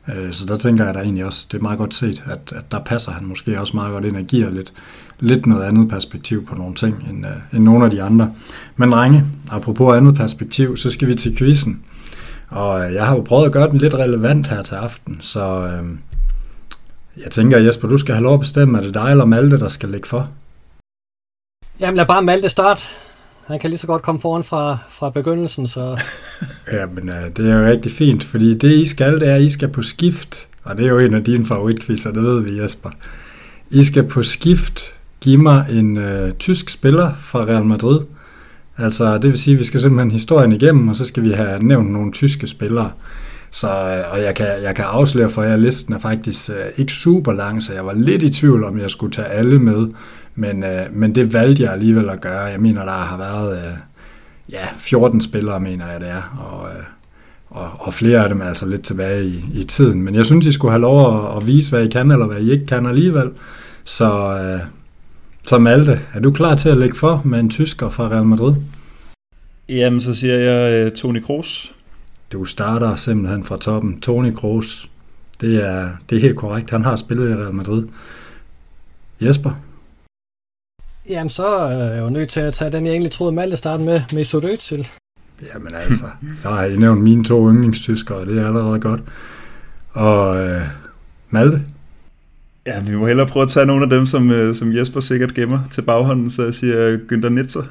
[0.08, 2.64] Øh, så der tænker jeg da egentlig også, det er meget godt set, at, at
[2.70, 4.72] der passer han måske også meget godt ind og giver lidt,
[5.20, 8.33] lidt noget andet perspektiv på nogle ting end, uh, end nogle af de andre.
[8.76, 11.83] Men drenge, apropos andet perspektiv, så skal vi til quizzen.
[12.48, 15.78] Og uh, jeg har jo prøvet at gøre den lidt relevant her til aften, så
[15.83, 15.88] uh,
[17.22, 19.68] jeg tænker, Jesper, du skal have lov at bestemme, er det dig eller Malte, der
[19.68, 20.28] skal lægge for?
[21.80, 22.83] Jamen lad bare Malte starte.
[23.46, 26.00] Han kan lige så godt komme foran fra, fra begyndelsen, så...
[26.72, 29.42] ja, men uh, det er jo rigtig fint, fordi det I skal, det er, at
[29.42, 32.62] I skal på skift, og det er jo en af dine favoritkvizzer, det ved vi,
[32.62, 32.90] Jesper.
[33.70, 38.00] I skal på skift give mig en øh, tysk spiller fra Real Madrid.
[38.78, 41.62] Altså, det vil sige, at vi skal simpelthen historien igennem, og så skal vi have
[41.62, 42.90] nævnt nogle tyske spillere.
[43.50, 46.56] Så, øh, og jeg kan, jeg kan afsløre for jer, at listen er faktisk øh,
[46.76, 49.88] ikke super lang, så jeg var lidt i tvivl om, jeg skulle tage alle med.
[50.35, 52.40] Men, øh, men det valgte jeg alligevel at gøre.
[52.40, 53.72] Jeg mener, der har været øh,
[54.52, 56.38] ja, 14 spillere, mener jeg det er.
[56.50, 56.85] Og, øh,
[57.50, 60.02] og, og flere af dem er altså lidt tilbage i, i tiden.
[60.02, 62.40] Men jeg synes, I skulle have lov at, at vise, hvad I kan, eller hvad
[62.40, 63.30] I ikke kan alligevel.
[63.85, 64.61] Så, øh,
[65.46, 68.55] så Malte, er du klar til at lægge for med en tysker fra Real Madrid?
[69.68, 71.74] Jamen, så siger jeg uh, Toni Kroos.
[72.33, 74.00] Du starter simpelthen fra toppen.
[74.00, 74.90] Toni Kroos,
[75.40, 76.70] det er, det er helt korrekt.
[76.70, 77.85] Han har spillet i Real Madrid.
[79.20, 79.50] Jesper?
[81.09, 83.85] Jamen, så er jeg jo nødt til at tage den, jeg egentlig troede, Malte startede
[83.85, 84.87] med, Mesut Özil.
[85.55, 86.05] Jamen altså,
[86.44, 89.03] jeg har I nævnt mine to yndlingstyskere, og det er allerede godt.
[89.92, 90.62] Og øh,
[91.31, 91.62] Malte?
[92.66, 95.35] Ja, vi må hellere prøve at tage nogle af dem, som, øh, som Jesper sikkert
[95.35, 97.62] gemmer til baghånden, så jeg siger Günther Nitzer.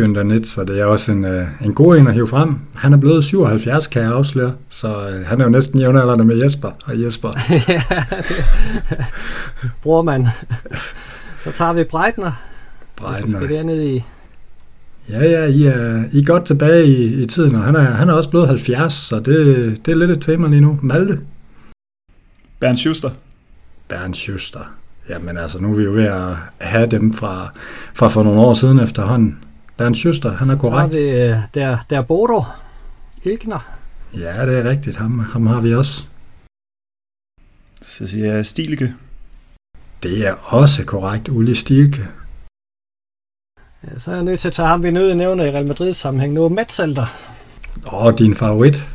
[0.00, 2.56] Günther Nitz, og det er også en, øh, en god en at hive frem.
[2.74, 6.42] Han er blevet 77, kan jeg afsløre, så øh, han er jo næsten jævnaldrende med
[6.42, 7.28] Jesper og Jesper.
[7.68, 7.82] ja,
[9.82, 10.26] Bror man.
[11.40, 12.32] Så tager vi Breitner.
[12.96, 13.30] Breitner.
[13.30, 14.04] Så skal det ned i...
[15.08, 18.08] Ja, ja, I er, I er godt tilbage i, i tiden, og han er, han
[18.08, 20.78] er også blevet 70, så det, det er lidt et tema lige nu.
[20.82, 21.20] Malte?
[22.60, 23.10] Bernd Schuster.
[23.94, 24.74] Bernd Schuster.
[25.08, 27.52] Jamen altså, nu er vi jo ved at have dem fra,
[27.94, 29.44] fra for nogle år siden efterhånden.
[29.76, 30.92] Bernd Schuster, han er korrekt.
[30.92, 32.42] Så er det der, der Bodo
[33.22, 33.74] Ilkner.
[34.14, 34.96] Ja, det er rigtigt.
[34.96, 36.04] Ham, ham har vi også.
[37.82, 38.94] Så siger jeg Stilke.
[40.02, 42.08] Det er også korrekt, Uli Stilke.
[43.84, 45.94] Ja, så er jeg nødt til at tage ham, vi nødt nævne i Real Madrid
[45.94, 46.48] sammenhæng nu.
[46.48, 47.06] Metzelder.
[47.92, 48.88] Åh, din favorit.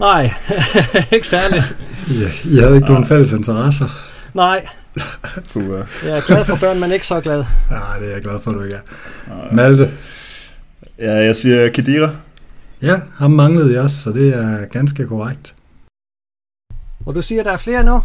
[0.00, 0.34] Nej,
[1.14, 1.76] ikke særligt.
[2.08, 4.11] ja, I havde ikke nogen fælles interesser.
[4.34, 4.66] Nej.
[6.04, 7.44] jeg er glad for børn, men ikke så glad.
[7.70, 9.54] Ja, det er jeg glad for, at du ikke er.
[9.54, 9.92] Malte?
[10.98, 12.10] Ja, jeg siger Kedira.
[12.82, 15.54] Ja, ham manglede jeg også, så det er ganske korrekt.
[17.06, 18.02] Og du siger, der er flere nu?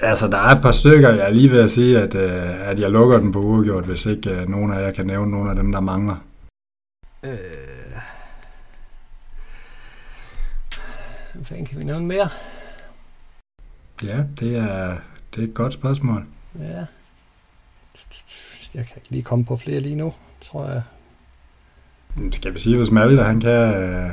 [0.00, 2.78] Altså, der er et par stykker, jeg er lige ved at sige, at, uh, at
[2.78, 5.56] jeg lukker den på uafgjort, hvis ikke uh, nogen af jer kan nævne nogle af
[5.56, 6.16] dem, der mangler.
[7.24, 7.30] Øh...
[11.34, 12.28] Hvad kan vi nævne mere?
[14.02, 14.96] Ja, det er,
[15.34, 16.26] det er et godt spørgsmål.
[16.58, 16.84] Ja.
[18.74, 20.82] Jeg kan ikke lige komme på flere lige nu, tror jeg.
[22.32, 23.74] Skal vi sige, hvis Malte han kan...
[23.74, 24.10] Øh...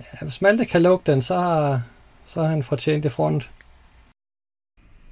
[0.00, 1.82] Ja, hvis Malte kan lukke den, så har,
[2.26, 3.50] så har han fortjent det front.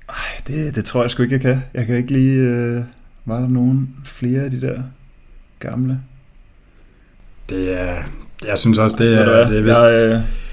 [0.09, 0.15] Ej,
[0.47, 1.63] det, det tror jeg sgu ikke, jeg kan.
[1.75, 2.41] Jeg kan ikke lige...
[2.41, 2.85] Øh...
[3.25, 4.83] Var der nogen flere af de der
[5.59, 6.01] gamle?
[7.49, 8.03] Det er...
[8.47, 9.81] Jeg synes også, det er, det er vist...
[9.81, 10.46] Jeg, øh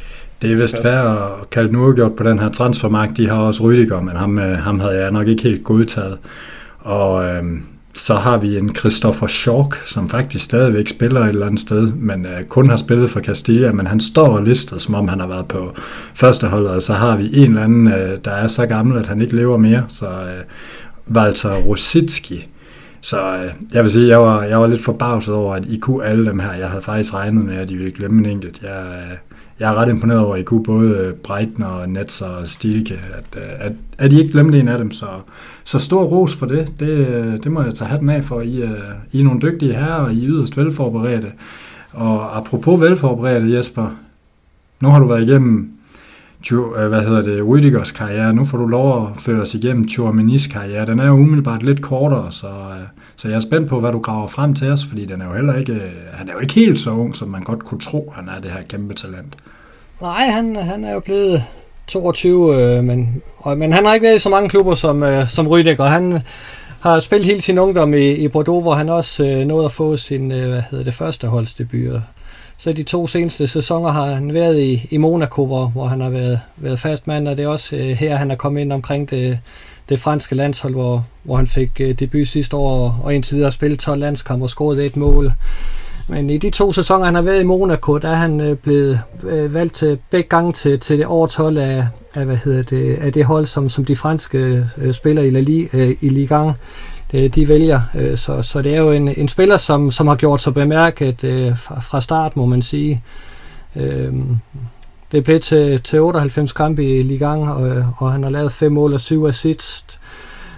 [0.44, 3.18] det er vist fair at kalde den uafgjort på den her transfermarkt.
[3.18, 6.18] De har også Rydiger, men ham, øh, ham havde jeg nok ikke helt godtaget.
[6.80, 11.60] Og øhm, så har vi en Christopher Schork, som faktisk stadigvæk spiller et eller andet
[11.60, 15.20] sted, men øh, kun har spillet for Castilla, men han står listet, som om han
[15.20, 15.74] har været på
[16.16, 19.22] førsteholdet, og så har vi en eller anden, øh, der er så gammel, at han
[19.22, 22.50] ikke lever mere, så øh, Walter Rosicki.
[23.02, 26.06] Så øh, jeg vil sige, jeg var, jeg var lidt forbavset over, at I kunne
[26.06, 26.54] alle dem her.
[26.54, 28.62] Jeg havde faktisk regnet med, at I ville glemme en enkelt.
[28.62, 29.18] Jeg, øh,
[29.64, 33.26] jeg er ret imponeret over, at I kunne både øh, Breitner, Nets og Stilke, at,
[33.38, 34.92] øh, at, at I ikke glemte en af dem.
[34.92, 35.06] Så,
[35.64, 36.74] så stor ros for det.
[36.80, 37.08] det.
[37.08, 38.42] Øh, det må jeg tage hatten af for.
[38.42, 38.64] I,
[39.12, 41.32] I er nogle dygtige herrer, og I er yderst velforberedte.
[41.92, 43.96] Og apropos velforberedte, Jesper,
[44.82, 45.72] nu har du været igennem
[46.52, 48.34] Øh, hvad hedder det, Rüdigers karriere.
[48.34, 50.86] Nu får du lov at føre os igennem Chouaminis karriere.
[50.86, 54.00] Den er jo umiddelbart lidt kortere, så, øh, så jeg er spændt på, hvad du
[54.00, 56.54] graver frem til os, fordi den er jo heller ikke, øh, han er jo ikke
[56.54, 59.36] helt så ung, som man godt kunne tro, han er det her kæmpe talent.
[60.02, 61.44] Nej, han, han er jo blevet
[61.88, 65.30] 22, øh, men, og, men han har ikke været i så mange klubber som, øh,
[65.30, 65.84] som Rüdiger.
[65.84, 66.20] Han
[66.80, 69.98] har spillet hele sin ungdom i, i Bordeaux, hvor han også øh, nåede at få
[69.98, 72.02] sin øh, hvad hedder det, første holdsdebut.
[72.64, 76.10] Så de to seneste sæsoner har han været i, i Monaco, hvor, hvor han har
[76.10, 79.10] været, været fast mand, og det er også øh, her, han er kommet ind omkring
[79.10, 79.40] det,
[79.90, 83.46] det franske landshold, hvor, hvor han fik øh, debut sidste år, og, og indtil videre
[83.46, 85.34] har spillet 12 landskampe og scoret et mål.
[86.08, 89.00] Men i de to sæsoner, han har været i Monaco, der er han øh, blevet
[89.24, 92.98] øh, valgt til begge gange til, til det over 12 af, af, hvad hedder det,
[93.02, 96.50] af det hold, som, som de franske øh, spiller i, La Liga, øh, i Ligue
[96.50, 96.56] 1,
[97.14, 97.82] øh, de vælger.
[97.96, 101.24] Øh, så, så det er jo en, en spiller, som, som har gjort sig bemærket
[101.24, 103.04] øh, fra, fra start, må man sige.
[103.76, 104.14] Øh,
[105.12, 108.72] det blev til, til 98 kampe i Ligue 1, og, og han har lavet fem
[108.72, 110.00] mål og syv assist.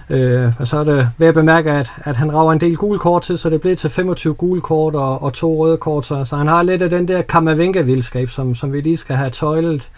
[0.09, 2.99] Øh, og så er det ved at bemærke, at, at han rager en del gule
[2.99, 6.25] kort til, så det blev til 25 gule kort og, og to røde kort, så,
[6.25, 9.89] så han har lidt af den der kammervinke som, som vi lige skal have tøjlet.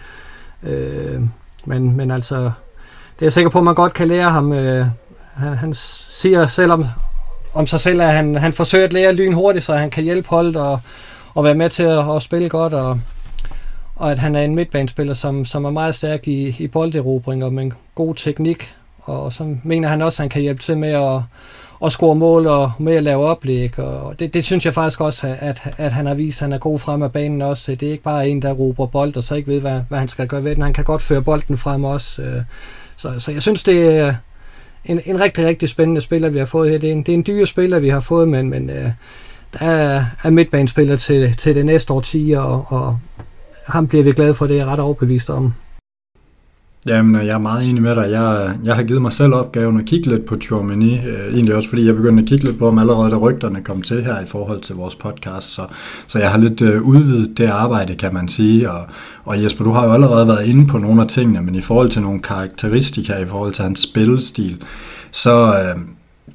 [0.64, 1.22] Øh,
[1.66, 4.54] men, men altså, det er jeg sikker på, at man godt kan lære ham.
[4.54, 4.86] Øh,
[5.38, 5.74] han, han
[6.10, 6.86] siger selv om,
[7.54, 10.30] om sig selv, at han, han forsøger at lære lyn hurtigt, så han kan hjælpe
[10.30, 10.80] holdet og,
[11.34, 13.00] og være med til at, at spille godt, og,
[13.96, 17.54] og at han er en midtbanespiller, som, som er meget stærk i, i bolderobring og
[17.54, 20.90] med en god teknik, og så mener han også, at han kan hjælpe til med
[20.90, 21.22] at,
[21.86, 23.80] at score mål og med at lave oplæg.
[23.80, 26.58] Og det, det synes jeg faktisk også, at, at han har vist, at han er
[26.58, 27.76] god frem af banen også.
[27.76, 30.08] Det er ikke bare en, der råber bold og så ikke ved, hvad, hvad han
[30.08, 30.64] skal gøre ved den.
[30.64, 32.22] Han kan godt føre bolden frem også.
[32.22, 32.42] Øh,
[32.96, 34.16] så, så jeg synes, det er
[34.86, 36.78] en, en rigtig, rigtig spændende spiller, vi har fået her.
[36.78, 38.92] Det er en, det er en dyr spiller, vi har fået, men, men øh,
[39.60, 43.00] der er, er midtbanespiller til, til det næste årti, og, og
[43.66, 45.54] ham bliver vi glade for, det er jeg ret overbevist om.
[46.88, 48.12] Jamen, jeg er meget enig med dig.
[48.12, 51.70] Jeg, jeg har givet mig selv opgaven at kigge lidt på Chouameni, øh, egentlig også
[51.70, 54.26] fordi jeg begyndte at kigge lidt på ham allerede, da rygterne kom til her i
[54.26, 55.66] forhold til vores podcast, så,
[56.08, 58.86] så jeg har lidt øh, udvidet det arbejde, kan man sige, og,
[59.26, 61.90] og Jesper, du har jo allerede været inde på nogle af tingene, men i forhold
[61.90, 64.62] til nogle karakteristika, i forhold til hans spillestil,
[65.12, 65.82] så, øh,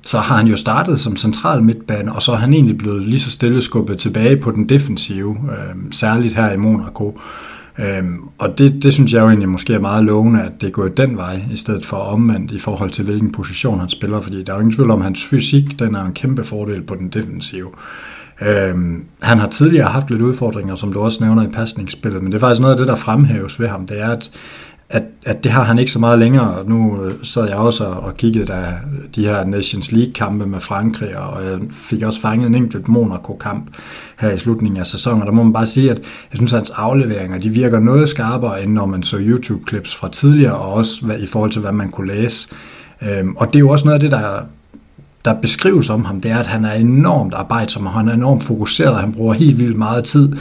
[0.06, 3.20] så har han jo startet som central midtbane, og så er han egentlig blevet lige
[3.20, 7.18] så stille skubbet tilbage på den defensive, øh, særligt her i Monaco.
[7.78, 10.70] Øhm, og det, det synes jeg jo egentlig måske er meget lovende, at det er
[10.70, 14.42] gået den vej, i stedet for omvendt i forhold til, hvilken position han spiller, fordi
[14.42, 16.94] der er jo ingen tvivl om, at hans fysik, den er en kæmpe fordel på
[16.94, 17.70] den defensive.
[18.40, 22.38] Øhm, han har tidligere haft lidt udfordringer, som du også nævner i pasningsspillet, men det
[22.38, 24.30] er faktisk noget af det, der fremhæves ved ham, det er, at
[24.92, 26.54] at, at det har han ikke så meget længere.
[26.54, 28.64] Og nu øh, sad jeg også og, og kiggede der
[29.14, 33.70] de her Nations League-kampe med Frankrig, og jeg fik også fanget en enkelt Monaco-kamp
[34.18, 35.20] her i slutningen af sæsonen.
[35.20, 38.08] Og der må man bare sige, at jeg synes, at hans afleveringer de virker noget
[38.08, 41.72] skarpere, end når man så YouTube-clips fra tidligere, og også hvad, i forhold til, hvad
[41.72, 42.48] man kunne læse.
[43.02, 44.42] Øhm, og det er jo også noget af det, der
[45.24, 48.44] der beskrives om ham, det er, at han er enormt arbejdsom, og han er enormt
[48.44, 50.32] fokuseret, han bruger helt vildt meget tid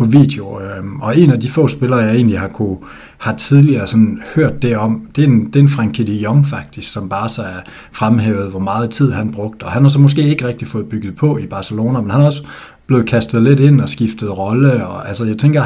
[0.00, 0.60] på video.
[0.60, 2.76] Øhm, og en af de få spillere, jeg egentlig har, kunne,
[3.18, 6.46] har tidligere sådan hørt det om, det er en, det er en Frankie de Jong
[6.46, 7.60] faktisk, som bare så er
[7.92, 9.64] fremhævet, hvor meget tid han brugte.
[9.64, 12.26] Og han har så måske ikke rigtig fået bygget på i Barcelona, men han har
[12.26, 12.42] også
[12.90, 14.86] blevet kastet lidt ind og skiftet rolle.
[14.86, 15.62] Og, altså, jeg tænker,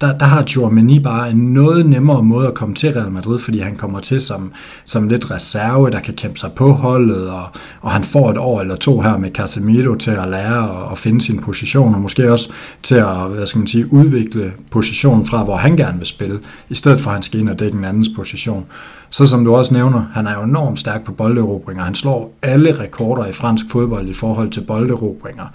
[0.00, 3.58] der, der har Giovanni bare en noget nemmere måde at komme til Real Madrid, fordi
[3.58, 4.52] han kommer til som,
[4.84, 7.44] som lidt reserve, der kan kæmpe sig på holdet, og,
[7.80, 10.98] og han får et år eller to her med Casemiro til at lære og, og
[10.98, 12.50] finde sin position, og måske også
[12.82, 16.74] til at hvad skal man sige, udvikle positionen fra, hvor han gerne vil spille, i
[16.74, 18.64] stedet for at han skal ind og dække en andens position.
[19.10, 21.84] Så som du også nævner, han er jo enormt stærk på bolderobringer.
[21.84, 25.46] Han slår alle rekorder i fransk fodbold i forhold til bolderobringer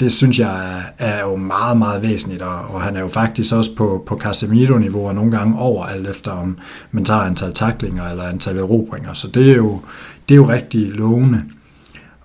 [0.00, 3.74] det synes jeg er, jo meget, meget væsentligt, og, og han er jo faktisk også
[3.74, 6.58] på, på Casemiro-niveau, og nogle gange over alt efter, om
[6.90, 9.80] man tager antal taklinger eller antal erobringer, så det er jo,
[10.28, 11.42] det er jo rigtig lovende.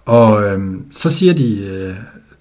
[0.06, 1.96] Og øhm, så siger de, øh,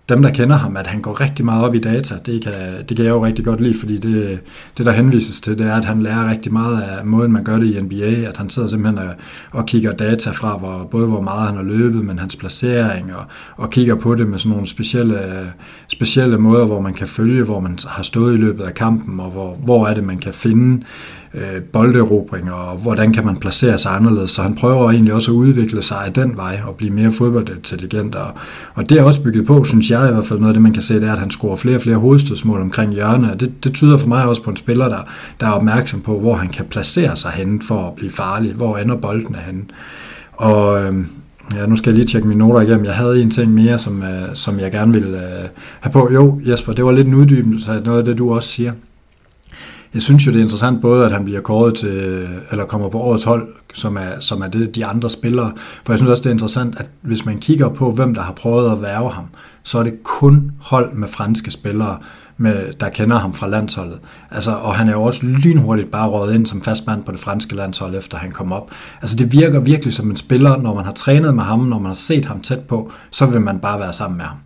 [0.09, 2.15] dem, der kender ham, at han går rigtig meget op i data.
[2.27, 2.53] Det kan,
[2.89, 4.41] det kan jeg jo rigtig godt lide, fordi det,
[4.79, 7.59] det, der henvises til, det er, at han lærer rigtig meget af måden, man gør
[7.59, 9.15] det i NBA, at han sidder simpelthen og,
[9.51, 13.25] og kigger data fra, hvor, både hvor meget han har løbet, men hans placering, og,
[13.57, 15.19] og kigger på det med sådan nogle specielle,
[15.89, 19.31] specielle måder, hvor man kan følge, hvor man har stået i løbet af kampen, og
[19.31, 20.85] hvor, hvor er det, man kan finde
[21.35, 24.31] øh, bolderobringer, og hvordan kan man placere sig anderledes.
[24.31, 28.15] Så han prøver egentlig også at udvikle sig af den vej, og blive mere fodboldintelligent.
[28.15, 28.31] Og,
[28.75, 30.73] og det er også bygget på, synes jeg i hvert fald noget af det, man
[30.73, 33.33] kan se, det er, at han scorer flere og flere hovedstødsmål omkring hjørne.
[33.33, 35.09] Og det, det tyder for mig også på en spiller, der,
[35.41, 38.53] der er opmærksom på, hvor han kan placere sig hen for at blive farlig.
[38.53, 39.63] Hvor ender bolden henne?
[40.33, 40.95] Og øh,
[41.57, 42.85] Ja, nu skal jeg lige tjekke mine noter igennem.
[42.85, 45.49] Jeg havde en ting mere, som, øh, som jeg gerne ville øh,
[45.81, 46.11] have på.
[46.13, 48.73] Jo, Jesper, det var lidt en uddybelse af noget af det, du også siger
[49.95, 52.99] jeg synes jo, det er interessant både, at han bliver kåret til, eller kommer på
[52.99, 55.53] årets hold, som er, som er det, de andre spillere.
[55.85, 58.33] For jeg synes også, det er interessant, at hvis man kigger på, hvem der har
[58.33, 59.25] prøvet at værve ham,
[59.63, 61.99] så er det kun hold med franske spillere,
[62.37, 63.99] med, der kender ham fra landsholdet.
[64.31, 67.55] Altså, og han er jo også lynhurtigt bare rådet ind som fastmand på det franske
[67.55, 68.71] landshold, efter han kom op.
[69.03, 71.87] Altså det virker virkelig som en spiller, når man har trænet med ham, når man
[71.87, 74.39] har set ham tæt på, så vil man bare være sammen med ham.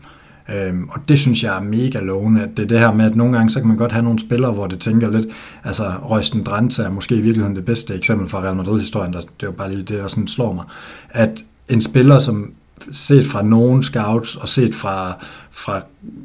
[0.54, 3.16] Øhm, og det synes jeg er mega lovende, at det er det her med, at
[3.16, 5.26] nogle gange så kan man godt have nogle spillere, hvor det tænker lidt,
[5.64, 9.28] altså Røsten Dranta er måske i virkeligheden det bedste eksempel fra Real Madrid-historien, der, det
[9.42, 10.64] er jo bare lige det, der sådan slår mig,
[11.10, 12.52] at en spiller, som
[12.92, 15.82] set fra nogen scouts og set fra, fra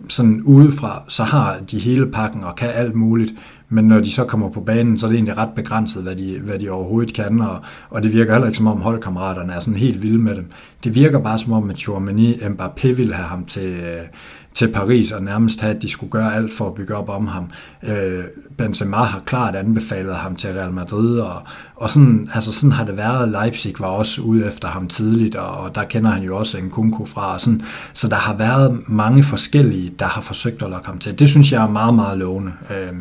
[0.10, 3.34] sådan udefra, så har de hele pakken og kan alt muligt,
[3.74, 6.40] men når de så kommer på banen, så er det egentlig ret begrænset, hvad de,
[6.40, 9.80] hvad de overhovedet kan, og, og det virker heller ikke som om holdkammeraterne er sådan
[9.80, 10.46] helt vilde med dem.
[10.84, 14.08] Det virker bare som om, at Chouamani Mbappé vil have ham til, øh,
[14.54, 17.28] til Paris og nærmest have, at de skulle gøre alt for at bygge op om
[17.28, 17.50] ham.
[17.84, 18.24] Øh,
[18.58, 21.42] Benzema har klart anbefalet ham til Real Madrid, og,
[21.76, 23.30] og sådan, altså sådan har det været.
[23.30, 26.70] Leipzig var også ude efter ham tidligt, og, og der kender han jo også en
[26.70, 27.34] kunku fra.
[27.34, 27.62] Og sådan,
[27.94, 31.20] så der har været mange forskellige, der har forsøgt at lokke ham til.
[31.20, 32.52] Det synes jeg er meget, meget lovende.
[32.70, 32.94] Øh,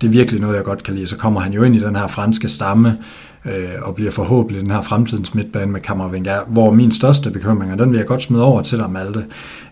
[0.00, 1.06] det er virkelig noget, jeg godt kan lide.
[1.06, 2.98] Så kommer han jo ind i den her franske stamme,
[3.44, 7.78] øh, og bliver forhåbentlig den her fremtidens midtbane med Kammervenga, hvor min største bekymring, og
[7.78, 9.24] den vil jeg godt smide over til dig, Malte.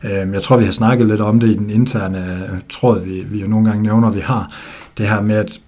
[0.04, 3.24] Øh, jeg tror, vi har snakket lidt om det i den interne øh, tråd, vi,
[3.30, 4.52] vi jo nogle gange nævner, vi har.
[4.98, 5.60] Det her med, at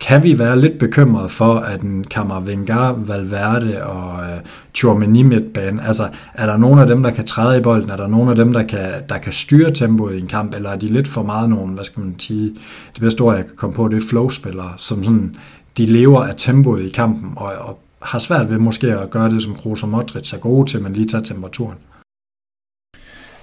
[0.00, 4.40] kan vi være lidt bekymrede for, at en Kammervenga, Valverde og øh,
[4.74, 8.06] Chouameni midtbane, altså er der nogen af dem, der kan træde i bolden, er der
[8.06, 10.88] nogen af dem, der kan, der kan styre tempoet i en kamp, eller er de
[10.88, 12.54] lidt for meget nogen, hvad skal man sige,
[12.94, 15.36] det bedste ord, jeg kan komme på, det er flowspillere, som sådan
[15.76, 19.42] de lever af tempoet i kampen, og, og har svært ved måske at gøre det,
[19.42, 21.78] som Kroos og Modric er gode til, men lige tage temperaturen.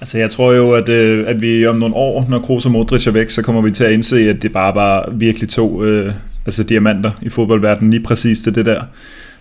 [0.02, 3.08] Altså jeg tror jo, at, øh, at vi om nogle år, når Kroos og Modric
[3.08, 6.14] er væk, så kommer vi til at indse, at det bare var virkelig to øh,
[6.46, 8.84] altså diamanter i fodboldverdenen, lige præcis til det der.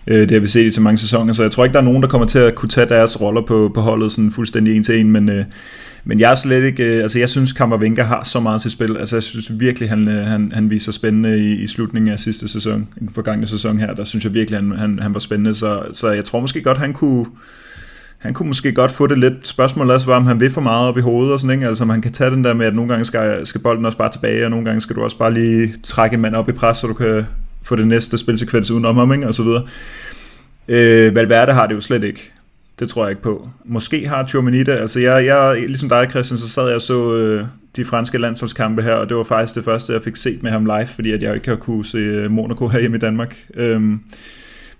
[0.07, 1.85] Øh, det har vi set i så mange sæsoner, så jeg tror ikke, der er
[1.85, 4.83] nogen, der kommer til at kunne tage deres roller på, på holdet sådan fuldstændig en
[4.83, 5.45] til en, men, øh,
[6.05, 8.97] men jeg er slet ikke, øh, altså jeg synes Kammervenka har så meget til spil,
[8.97, 12.49] altså jeg synes virkelig, han, øh, han, han viser spændende i, i slutningen af sidste
[12.49, 15.55] sæson, i den forgangne sæson her, der synes jeg virkelig, han, han, han var spændende,
[15.55, 17.27] så, så jeg tror måske godt, han kunne,
[18.19, 19.49] han kunne måske godt få det lidt.
[19.49, 21.69] Spørgsmålet også var, om han vil for meget op i hovedet og sådan, ikke?
[21.69, 24.13] Altså, man kan tage den der med, at nogle gange skal, skal bolden også bare
[24.13, 26.77] tilbage, og nogle gange skal du også bare lige trække en mand op i pres,
[26.77, 27.27] så du kan
[27.63, 29.29] få det næste spilsekvens udenom ham, ikke?
[29.29, 29.63] Og så videre.
[30.69, 32.33] Øh, Valverde har det jo slet ikke.
[32.81, 33.49] Det tror jeg ikke på.
[33.65, 34.59] Måske har Tchouameni.
[34.69, 38.83] Altså, jeg, jeg, ligesom dig, Christian, så sad jeg og så øh, de franske landsholdskampe
[38.83, 41.23] her, og det var faktisk det første, jeg fik set med ham live, fordi at
[41.23, 43.37] jeg ikke har kunne se øh, Monaco her hjemme i Danmark.
[43.55, 43.99] Øhm,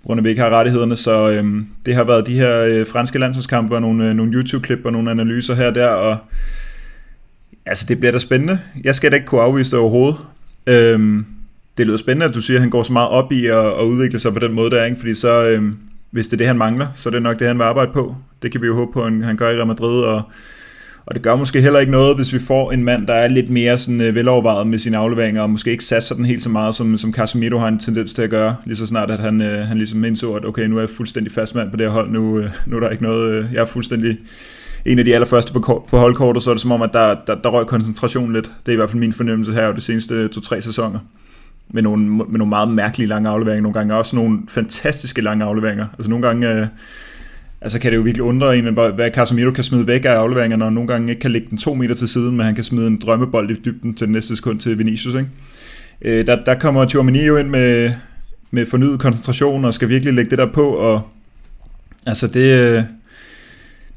[0.01, 2.59] på grund af, at vi ikke har rettighederne, så øhm, det har været de her
[2.61, 6.17] øh, franske landsholdskampe og nogle, øh, nogle YouTube-klip og nogle analyser her og der, og
[7.65, 8.59] altså det bliver da spændende.
[8.83, 10.17] Jeg skal da ikke kunne afvise det overhovedet.
[10.67, 11.25] Øhm,
[11.77, 13.83] det lyder spændende, at du siger, at han går så meget op i at, at
[13.83, 14.99] udvikle sig på den måde der, ikke?
[14.99, 15.77] fordi så, øhm,
[16.11, 18.15] hvis det er det, han mangler, så er det nok det, han vil arbejde på.
[18.41, 20.21] Det kan vi jo håbe på, at han gør i Real Madrid, og,
[21.05, 23.49] og det gør måske heller ikke noget, hvis vi får en mand, der er lidt
[23.49, 26.75] mere sådan, øh, velovervejet med sine afleveringer, og måske ikke satser den helt så meget,
[26.75, 29.67] som, som Casemiro har en tendens til at gøre, lige så snart, at han, øh,
[29.67, 32.11] han ligesom indså, at okay, nu er jeg fuldstændig fast mand på det her hold,
[32.11, 34.17] nu, øh, nu er der ikke noget, øh, jeg er fuldstændig
[34.85, 37.35] en af de allerførste på, på holdkortet, så er det som om, at der, der,
[37.35, 38.51] der røg koncentration lidt.
[38.65, 40.99] Det er i hvert fald min fornemmelse her over de seneste to-tre sæsoner
[41.73, 45.87] med nogle, med nogle meget mærkelige lange afleveringer nogle gange, også nogle fantastiske lange afleveringer.
[45.93, 46.67] Altså nogle gange, øh,
[47.61, 50.73] altså kan det jo virkelig undre en, hvad Casemiro kan smide væk af afleveringerne, og
[50.73, 52.99] nogle gange ikke kan lægge den to meter til siden, men han kan smide en
[52.99, 55.15] drømmebold i dybden til den næste sekund til Vinicius.
[55.15, 55.29] Ikke?
[56.01, 57.91] Øh, der, der kommer Tchouameni jo ind med,
[58.51, 61.01] med fornyet koncentration, og skal virkelig lægge det der på, og
[62.05, 62.83] altså det, øh,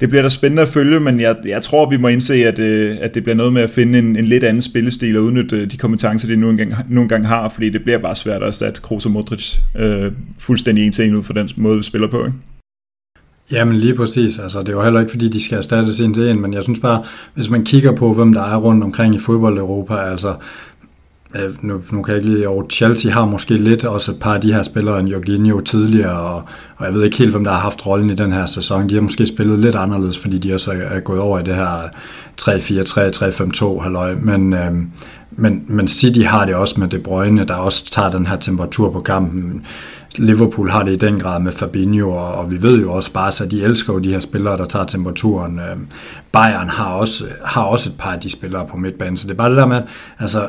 [0.00, 2.96] det bliver da spændende at følge, men jeg, jeg tror, vi må indse, at, øh,
[3.00, 5.70] at det bliver noget med at finde en, en lidt anden spillestil og udnytte øh,
[5.70, 8.80] de kompetencer, de nu engang, nu engang har, fordi det bliver bare svært at erstatte
[8.80, 12.24] Kroos og Modric øh, fuldstændig en til en ud for den måde, vi spiller på.
[12.24, 12.38] Ikke?
[13.52, 14.38] Jamen lige præcis.
[14.38, 16.62] Altså, det er jo heller ikke, fordi de skal erstattes en til en, men jeg
[16.62, 17.04] synes bare,
[17.34, 20.34] hvis man kigger på, hvem der er rundt omkring i fodbold Europa, altså
[21.34, 24.34] Øh, nu, nu kan jeg ikke lide og Chelsea har måske lidt også et par
[24.34, 26.42] af de her spillere end Jorginho tidligere, og,
[26.76, 28.88] og jeg ved ikke helt, hvem der har haft rollen i den her sæson.
[28.88, 31.88] De har måske spillet lidt anderledes, fordi de også er gået over i det her
[32.42, 34.72] 3-4-3, 3-5-2 halløj, men, øh,
[35.30, 38.90] men, men City har det også med De Bruyne, der også tager den her temperatur
[38.90, 39.66] på kampen.
[40.16, 43.44] Liverpool har det i den grad med Fabinho, og, og vi ved jo også bare,
[43.44, 45.58] at de elsker jo de her spillere, der tager temperaturen.
[45.58, 45.86] Øhm,
[46.32, 49.36] Bayern har også, har også et par af de spillere på midtbanen, så det er
[49.36, 49.82] bare det der med,
[50.18, 50.48] altså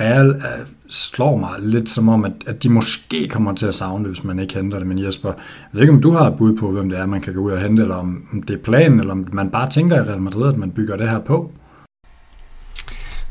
[0.00, 4.04] Real er, slår mig lidt som om, at, at de måske kommer til at savne
[4.04, 4.86] det, hvis man ikke henter det.
[4.86, 5.36] Men Jesper, jeg
[5.72, 7.52] ved ikke, om du har et bud på, hvem det er, man kan gå ud
[7.52, 10.52] og hente, eller om, det er planen, eller om man bare tænker i Real Madrid,
[10.52, 11.52] at man bygger det her på?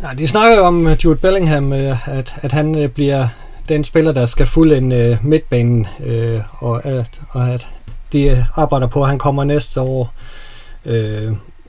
[0.02, 3.28] Ja, de snakker jo om øh, Jude Bellingham, øh, at, at han bliver
[3.70, 5.88] den spiller, der skal fuldende midtbanen,
[6.60, 7.68] og at, og at
[8.14, 10.14] de arbejder på, at han kommer næste år.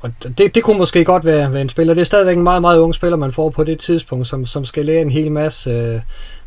[0.05, 1.95] Og det, det kunne måske godt være, være en spiller.
[1.95, 4.65] Det er stadigvæk en meget, meget ung spiller, man får på det tidspunkt, som, som
[4.65, 6.01] skal lære en hel masse, øh,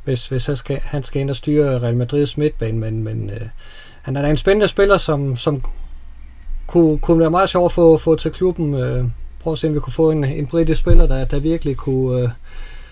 [0.04, 2.78] hvis, hvis han, skal, han skal ind og styre Real Madrids midtbane.
[2.78, 3.48] Men, men øh,
[4.02, 5.63] han er da en spændende spiller, som, som
[6.67, 8.74] kunne, kunne være meget sjov at få, få til klubben.
[8.74, 9.06] Øh,
[9.39, 12.22] prøv at se, om vi kunne få en, en britisk spiller, der, der virkelig kunne
[12.22, 12.30] øh,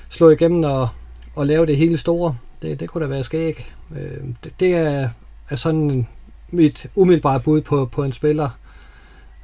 [0.10, 0.88] slå igennem og,
[1.36, 2.36] og lave det hele store.
[2.62, 3.72] Det, det kunne da være skæg.
[3.96, 5.10] Øh, det, det er,
[5.50, 6.08] er sådan
[6.50, 8.50] mit umiddelbare bud på, på en spiller.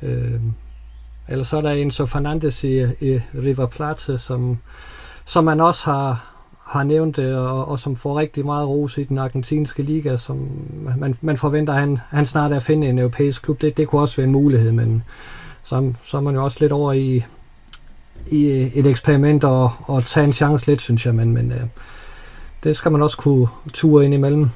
[0.02, 0.42] Øh,
[1.28, 4.58] eller så er der Enzo Fernandes i, i River Plate, som,
[5.26, 6.26] som man også har,
[6.64, 10.50] har nævnt, øh, og, og som får rigtig meget ros i den argentinske liga, som
[10.98, 13.62] man, man forventer, at han, han snart er at finde en europæisk klub.
[13.62, 15.04] Det, det kunne også være en mulighed, men
[15.64, 17.24] så, så er man jo også lidt over i,
[18.28, 21.62] i øh, et eksperiment og, og tage en chance lidt, synes jeg, men, men øh,
[22.64, 24.50] det skal man også kunne ture ind imellem.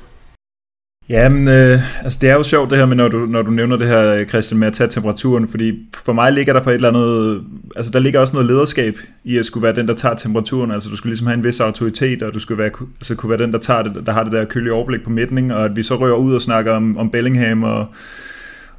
[1.09, 3.51] Ja, men øh, altså det er jo sjovt det her med, når du, når du
[3.51, 6.75] nævner det her, Christian, med at tage temperaturen, fordi for mig ligger der på et
[6.75, 7.43] eller andet,
[7.75, 10.89] altså der ligger også noget lederskab i at skulle være den, der tager temperaturen, altså
[10.89, 13.53] du skulle ligesom have en vis autoritet, og du skulle være, altså kunne være den,
[13.53, 15.95] der, tager det, der har det der kølige overblik på midten, og at vi så
[15.95, 17.87] rører ud og snakker om, om Bellingham og,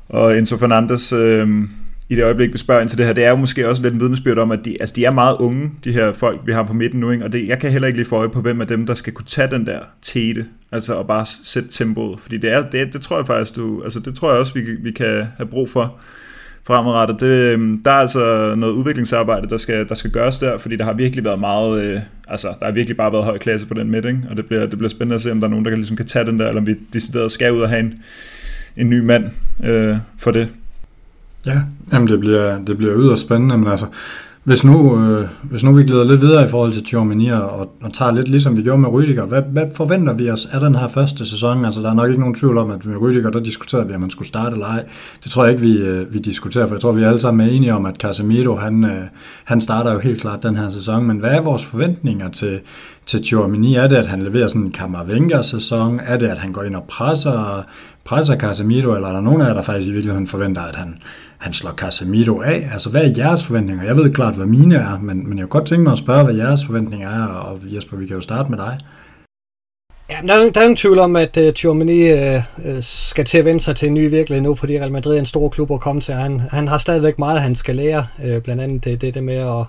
[0.09, 1.49] og Enzo Fernandes, øh,
[2.09, 3.95] i det øjeblik, vi spørger ind til det her, det er jo måske også lidt
[3.95, 6.62] en vidnesbyrd om, at de, altså de er meget unge, de her folk, vi har
[6.62, 7.25] på midten nu, ikke?
[7.25, 9.12] og det, jeg kan heller ikke lige få øje på, hvem af dem, der skal
[9.12, 13.00] kunne tage den der tete, altså at bare sætte tempoet, fordi det, er, det, det
[13.00, 15.96] tror jeg faktisk, du, altså det tror jeg også, vi, vi kan have brug for
[16.66, 17.20] fremadrettet.
[17.20, 20.85] Det, øhm, der er altså noget udviklingsarbejde, der skal, der skal gøres der, fordi der
[20.85, 23.90] har virkelig været meget, øh, altså der har virkelig bare været høj klasse på den
[23.90, 24.20] midt, ikke?
[24.31, 25.96] og det bliver, det bliver spændende at se, om der er nogen, der kan, ligesom
[25.96, 27.94] kan tage den der, eller om vi decideret skal ud og have en,
[28.76, 29.24] en ny mand
[29.64, 30.48] øh, for det.
[31.46, 33.86] Ja, jamen det bliver, det bliver yderst spændende, men altså,
[34.47, 37.92] hvis nu, øh, hvis nu vi glæder lidt videre i forhold til Tjormini og, og
[37.92, 40.88] tager lidt ligesom vi gjorde med Rydiger, hvad, hvad forventer vi os af den her
[40.88, 41.64] første sæson?
[41.64, 44.01] Altså der er nok ikke nogen tvivl om, at med Rydiger, der diskuterede vi, om
[44.01, 44.84] man skulle starte eller ej.
[45.24, 47.53] Det tror jeg ikke, vi, øh, vi diskuterer, for jeg tror, vi alle sammen er
[47.53, 49.03] enige om, at Casemiro, han, øh,
[49.44, 52.61] han starter jo helt klart den her sæson, men hvad er vores forventninger til,
[53.07, 53.74] til Tjormini?
[53.74, 56.01] Er det, at han leverer sådan en Kammervenger-sæson?
[56.07, 57.66] Er det, at han går ind og presser,
[58.05, 58.94] presser Casemiro?
[58.94, 60.99] Eller er der nogen af jer, der faktisk i virkeligheden forventer, at han,
[61.39, 62.68] han slår Casemiro af?
[62.72, 63.84] Altså, hvad er jeres forventninger?
[63.84, 66.24] Jeg ved klart, hvad mine er, men, men jeg kunne godt tænke mig at spørge,
[66.24, 68.78] hvad jeres forventninger er, og Jesper, vi kan jo starte med dig.
[70.11, 72.82] Ja, der, er, der er ingen tvivl om, at øh, uh, Tchouameni uh, øh, øh,
[72.82, 75.26] skal til at vende sig til en ny virkelighed nu, fordi Real Madrid er en
[75.26, 76.14] stor klub at komme til.
[76.14, 78.07] Han, han har stadigvæk meget, han skal lære.
[78.18, 79.64] Uh, blandt andet det, det, det med at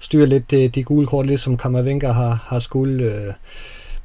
[0.00, 3.04] styre lidt de, de gule kort, ligesom Kammervenka har, har skulle.
[3.06, 3.34] Uh,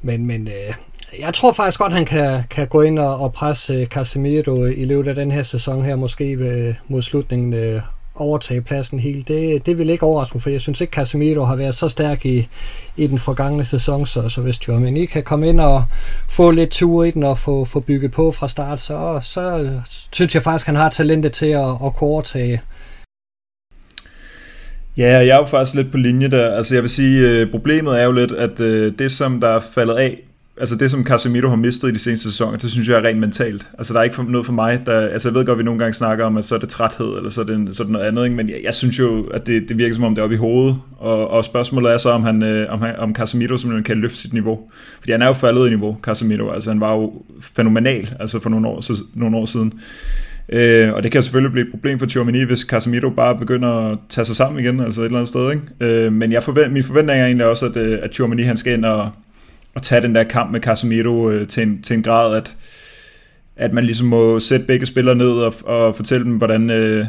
[0.02, 0.74] men men uh,
[1.20, 4.84] jeg tror faktisk godt, han kan, kan gå ind og, og presse øh, Casemiro i
[4.84, 7.82] løbet af den her sæson her, måske mod slutningen øh,
[8.20, 9.28] overtage pladsen helt.
[9.28, 12.26] Det, det vil ikke overraske mig, for jeg synes ikke, Casemiro har været så stærk
[12.26, 12.48] i,
[12.96, 15.84] i den forgangne sæson, så, så hvis Germany kan komme ind og
[16.28, 19.70] få lidt tur i den og få, få bygget på fra start, så, så
[20.12, 22.60] synes jeg faktisk, han har talentet til at, at kunne overtage.
[24.96, 26.50] Ja, jeg er jo faktisk lidt på linje der.
[26.50, 29.60] Altså jeg vil sige, øh, problemet er jo lidt, at øh, det som der er
[29.60, 30.27] faldet af
[30.60, 33.20] altså det, som Casemiro har mistet i de seneste sæsoner, det synes jeg er rent
[33.20, 33.70] mentalt.
[33.78, 35.78] Altså der er ikke noget for mig, der, altså jeg ved godt, at vi nogle
[35.78, 37.92] gange snakker om, at så er det træthed, eller så er det, så er det
[37.92, 38.36] noget andet, ikke?
[38.36, 40.38] men jeg, jeg, synes jo, at det, det virker som om, det er oppe i
[40.38, 43.96] hovedet, og, og spørgsmålet er så, om, han, øh, om, han, om Casemiro simpelthen kan
[43.96, 44.60] løfte sit niveau.
[44.98, 48.50] Fordi han er jo faldet i niveau, Casemiro, altså han var jo fænomenal, altså for
[48.50, 49.72] nogle år, så, nogle år siden.
[50.52, 53.98] Øh, og det kan selvfølgelig blive et problem for Tchouameni, hvis Casemiro bare begynder at
[54.08, 55.50] tage sig sammen igen, altså et eller andet sted.
[55.50, 56.04] Ikke?
[56.04, 58.72] Øh, men jeg forvent, min forventning er egentlig også, at, øh, at Tchouameni han skal
[58.72, 59.10] ind og,
[59.78, 62.56] at tage den der kamp med Casemiro øh, til, en, til en grad, at,
[63.56, 67.06] at man ligesom må sætte begge spillere ned og, og fortælle dem, hvordan, øh,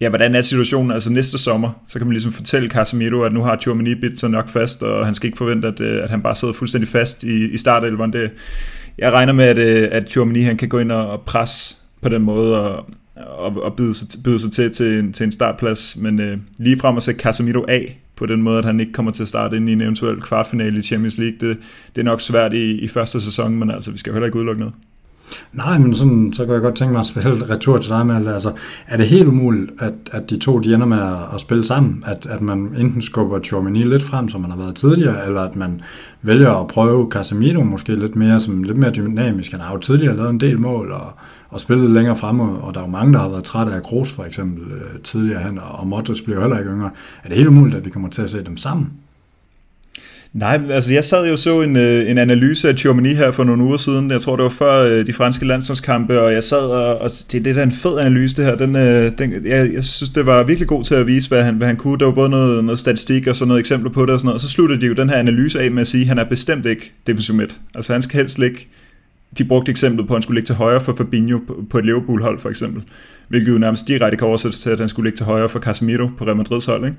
[0.00, 3.42] ja, hvordan er situationen, altså næste sommer, så kan man ligesom fortælle Casemiro, at nu
[3.42, 6.22] har Tchouameni bidt sig nok fast, og han skal ikke forvente, at, øh, at han
[6.22, 8.12] bare sidder fuldstændig fast i, i startelveren.
[8.12, 8.30] Det,
[8.98, 12.08] jeg regner med, at, øh, at Tchouameni han kan gå ind og, og presse på
[12.08, 12.86] den måde, og,
[13.16, 16.78] og, og byde, sig, byde sig til til en, til en startplads, men øh, lige
[16.78, 19.56] frem at sætte Casemiro af, på den måde, at han ikke kommer til at starte
[19.56, 21.38] ind i en eventuel kvartfinale i Champions League.
[21.40, 21.58] Det,
[21.94, 24.38] det er nok svært i, i første sæson, men altså, vi skal jo heller ikke
[24.38, 24.74] udelukke noget.
[25.52, 28.34] Nej, men sådan, så kan jeg godt tænke mig at spille retur til dig med,
[28.34, 28.52] altså,
[28.86, 32.04] er det helt umuligt, at, at de to de ender med at, at spille sammen?
[32.06, 35.56] At, at man enten skubber Chormini lidt frem, som man har været tidligere, eller at
[35.56, 35.80] man
[36.22, 39.50] vælger at prøve Casemiro måske lidt mere, som lidt mere dynamisk.
[39.52, 41.12] Han har jo tidligere lavet en del mål, og,
[41.54, 44.12] og spillet længere frem, og der er jo mange, der har været trætte af Kroos
[44.12, 46.90] for eksempel øh, tidligere hen, og Modric blev heller ikke yngre.
[47.24, 48.92] Er det helt umuligt, at vi kommer til at se dem sammen?
[50.32, 53.64] Nej, altså jeg sad jo så en, øh, en analyse af Tchouameni her for nogle
[53.64, 54.10] uger siden.
[54.10, 57.44] Jeg tror, det var før øh, de franske landsholdskampe, og jeg sad og, og det,
[57.44, 58.56] det er en fed analyse, det her.
[58.56, 58.74] Den,
[59.18, 61.76] den, jeg, jeg synes, det var virkelig god til at vise, hvad han, hvad han
[61.76, 61.98] kunne.
[61.98, 64.34] Der var både noget, noget statistik og så noget eksempler på det og sådan noget.
[64.34, 66.24] Og så sluttede de jo den her analyse af med at sige, at han er
[66.24, 67.60] bestemt ikke defensiv midt.
[67.74, 68.58] Altså han skal helst ligge
[69.38, 72.38] de brugte eksemplet på, at han skulle ligge til højre for Fabinho på et Liverpool-hold
[72.38, 72.82] for eksempel,
[73.28, 76.06] hvilket jo nærmest direkte kan oversættes til, at han skulle ligge til højre for Casemiro
[76.18, 76.84] på Real Madrids hold.
[76.84, 76.96] Ikke?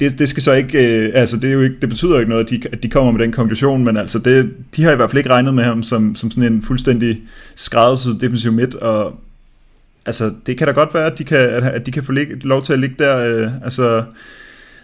[0.00, 2.30] Det, det skal så ikke, øh, altså det, er jo ikke, det betyder jo ikke
[2.30, 4.96] noget, at de, at de kommer med den konklusion, men altså det, de har i
[4.96, 7.22] hvert fald ikke regnet med ham som, som sådan en fuldstændig
[7.54, 9.20] skræddersyet defensiv midt, og
[10.06, 12.62] altså det kan da godt være, at de kan, at de kan få lig, lov
[12.62, 14.04] til at ligge der, øh, altså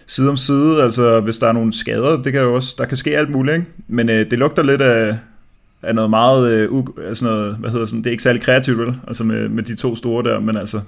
[0.07, 2.97] side om side, altså hvis der er nogle skader, det kan jo også, der kan
[2.97, 3.67] ske alt muligt, ikke?
[3.87, 5.17] men øh, det lugter lidt af,
[5.83, 8.77] er noget meget, øh, u, altså noget, hvad hedder sådan, det er ikke særlig kreativt,
[8.77, 8.95] vel?
[9.07, 10.79] Altså med, med de to store der, men altså,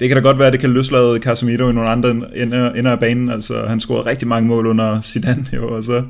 [0.00, 2.90] det kan da godt være, at det kan løslade Casemiro i nogle andre ender, ender
[2.90, 3.30] af banen.
[3.30, 6.02] Altså, han scorede rigtig mange mål under Zidane, jo, og så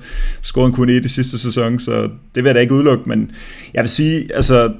[0.43, 2.03] scorede han kun i det sidste sæson, så
[2.35, 3.31] det vil jeg da ikke udelukke, men
[3.75, 4.73] jeg vil sige, altså,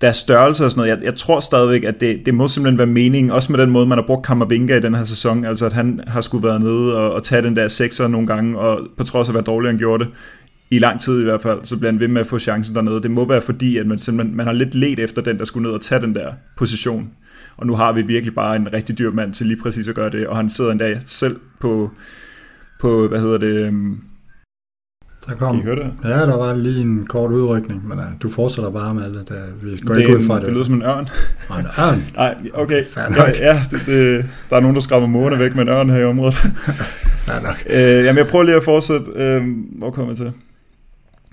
[0.00, 2.86] deres størrelse og sådan noget, jeg, jeg tror stadigvæk, at det, det må simpelthen være
[2.86, 5.72] meningen, også med den måde, man har brugt Kammervinga i den her sæson, altså at
[5.72, 9.04] han har skulle være nede og, og tage den der sekser nogle gange, og på
[9.04, 10.12] trods af, hvad dårligt han gjorde det,
[10.70, 13.02] i lang tid i hvert fald, så bliver han ved med at få chancen dernede.
[13.02, 15.68] Det må være fordi, at man simpelthen man har lidt let efter den, der skulle
[15.68, 17.10] ned og tage den der position.
[17.56, 20.10] Og nu har vi virkelig bare en rigtig dyr mand til lige præcis at gøre
[20.10, 21.90] det, og han sidder en dag selv på,
[22.80, 23.96] på hvad hedder det, øhm,
[25.26, 25.92] der kom, kan I høre det?
[26.04, 29.28] Ja, der var lige en kort udrykning, men uh, du fortsætter bare med det.
[29.28, 30.44] Der, vi går det ikke ud fra det.
[30.44, 31.08] Det lyder som en ørn.
[31.48, 32.04] Og en ørn?
[32.16, 32.84] Nej, okay.
[32.96, 35.98] Ja, ja det, det, der er nogen, der skræmmer måne væk med en ørn her
[35.98, 36.34] i området.
[37.26, 37.62] Fair nok.
[37.66, 39.06] øh, jamen, jeg prøver lige at fortsætte.
[39.16, 39.42] Øh,
[39.78, 40.32] hvor kommer jeg til?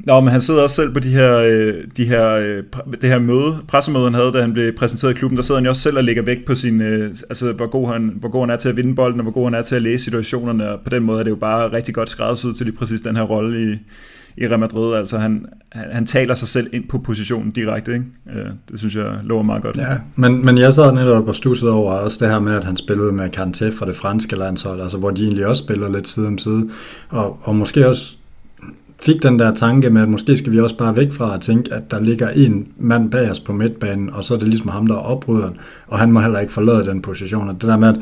[0.06, 2.64] Nå, men han sidder også selv på de her, øh, de her, øh,
[3.02, 5.38] det her møde, pressemøde, han havde, da han blev præsenteret i klubben.
[5.38, 7.94] Der sidder han jo også selv og lægger vægt på sin, øh, altså, hvor god,
[7.94, 9.76] han, hvor god han er til at vinde bolden, og hvor god han er til
[9.76, 10.70] at læse situationerne.
[10.70, 13.16] Og på den måde er det jo bare rigtig godt skræddersyet til lige præcis den
[13.16, 13.78] her rolle i,
[14.38, 14.96] i Real Madrid.
[14.96, 17.94] Altså han, han, han taler sig selv ind på positionen direkte.
[17.94, 18.06] Ikke?
[18.72, 19.78] Det synes jeg lover meget godt.
[19.78, 22.78] Ja, men, men jeg sad netop og stusset over også det her med, at han
[22.78, 26.28] spillede med Kanté fra det franske landshold, altså hvor de egentlig også spiller lidt side
[26.28, 26.70] om side.
[27.10, 28.18] Og, og måske også
[29.02, 31.74] fik den der tanke med, at måske skal vi også bare væk fra at tænke,
[31.74, 34.88] at der ligger en mand bag os på midtbanen, og så er det ligesom ham,
[34.88, 37.50] der er opryderen, og han må heller ikke forlade den position.
[37.50, 38.00] Og det der med, at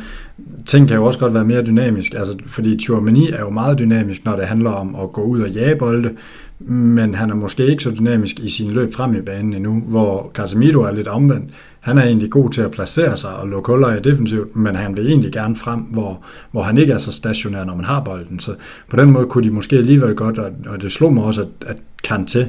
[0.66, 4.26] ting kan jo også godt være mere dynamisk, altså, fordi Tchouameni er jo meget dynamisk,
[4.26, 6.10] når det handler om at gå ud og jage bolde,
[6.60, 10.32] men han er måske ikke så dynamisk i sin løb frem i banen endnu, hvor
[10.34, 11.54] Casemiro er lidt omvendt.
[11.80, 14.98] Han er egentlig god til at placere sig og lukke huller i defensivt, men han
[14.98, 18.40] vil egentlig gerne frem, hvor, hvor han ikke er så stationær, når man har bolden.
[18.40, 18.56] Så
[18.90, 21.48] på den måde kunne de måske alligevel godt, og, og det slog mig også, at,
[21.68, 21.78] at
[22.08, 22.46] Kanté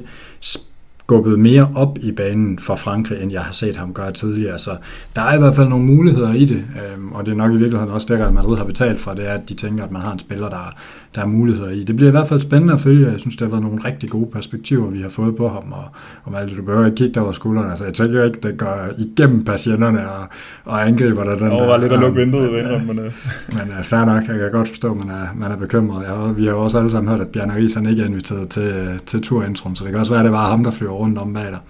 [1.07, 4.59] skubbet mere op i banen for Frankrig, end jeg har set ham gøre tidligere.
[4.59, 4.71] Så
[5.17, 7.57] der er i hvert fald nogle muligheder i det, øhm, og det er nok i
[7.57, 10.03] virkeligheden også det, at Madrid har betalt for, det er, at de tænker, at man
[10.03, 10.75] har en spiller, der,
[11.15, 11.85] der er muligheder i.
[11.85, 13.11] Det bliver i hvert fald spændende at følge.
[13.11, 15.85] Jeg synes, det har været nogle rigtig gode perspektiver, vi har fået på ham, og,
[16.25, 17.71] og Malte, du behøver ikke kigge over skuldrene.
[17.71, 20.27] Altså, jeg tænker ikke, det går igennem patienterne og,
[20.65, 21.67] og angriber der den der.
[21.67, 22.99] var lidt at lukke vinduet, ved men...
[22.99, 23.05] Uh...
[23.49, 26.05] Men uh, fair nok, jeg kan godt forstå, at man er, man er bekymret.
[26.05, 29.01] Jeg, vi har jo også alle sammen hørt, at Bjarne Ries ikke er inviteret til,
[29.07, 31.35] til turintron, så det kan også være, at det var ham, der flyver rundt om
[31.35, 31.61] bag dig.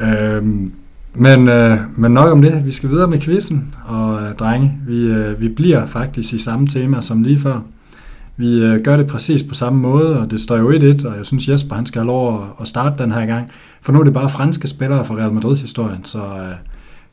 [0.00, 0.72] Øhm,
[1.14, 2.66] men, øh, men nok om det.
[2.66, 6.66] Vi skal videre med quizzen, og øh, drenge, vi, øh, vi bliver faktisk i samme
[6.66, 7.60] tema som lige før.
[8.36, 11.26] Vi øh, gør det præcis på samme måde, og det står jo 1-1, og jeg
[11.26, 13.50] synes Jesper han skal have lov at, at starte den her gang.
[13.82, 16.54] For nu er det bare franske spillere fra Real Madrid-historien, så, øh,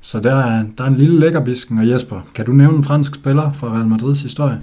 [0.02, 1.78] så der, er, der er en lille lækkerbisken.
[1.78, 4.62] Og Jesper, kan du nævne en fransk spiller fra Real Madrids historie?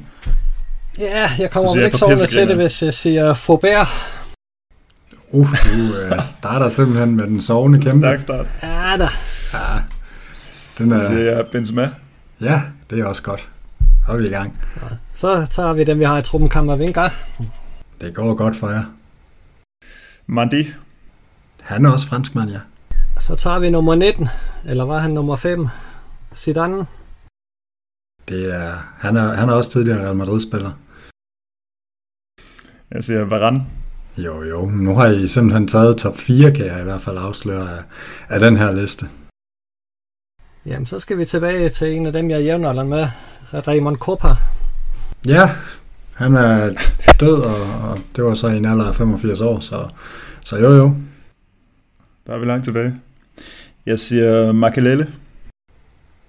[0.98, 3.88] Ja, jeg kommer vel ikke sovende til det, hvis jeg siger Faubert.
[5.32, 8.00] Uh, du uh, starter simpelthen med den sovende kæmpe.
[8.00, 8.46] Stærk start.
[8.62, 9.08] Ja da.
[9.52, 9.82] Ja,
[10.78, 11.06] den er...
[11.06, 11.90] Så jeg Benzema.
[12.40, 13.48] Ja, det er også godt.
[14.06, 14.60] Så er vi i gang.
[14.76, 14.96] Ja.
[15.14, 17.08] Så tager vi dem, vi har i truppen Kammervinga.
[18.00, 18.84] Det går godt for jer.
[20.26, 20.72] Mandi.
[21.60, 22.60] Han er også franskmand, ja.
[23.20, 24.28] Så tager vi nummer 19,
[24.64, 25.68] eller var han nummer 5?
[26.34, 26.86] Zidane.
[28.28, 30.72] Det er, han, er, han er også tidligere Real Madrid-spiller.
[32.90, 33.66] Jeg siger Varane.
[34.18, 34.70] Jo, jo.
[34.70, 37.82] Nu har I simpelthen taget top 4, kan jeg i hvert fald afsløre af,
[38.28, 39.08] af den her liste.
[40.66, 43.08] Jamen, så skal vi tilbage til en af dem, jeg jævner med.
[43.52, 44.28] Raymond Kopa.
[45.26, 45.50] Ja,
[46.14, 46.70] han er
[47.20, 49.88] død, og, og det var så i en alder af 85 år, så,
[50.44, 50.94] så jo jo.
[52.26, 53.00] Der er vi langt tilbage.
[53.86, 55.12] Jeg siger Makelele.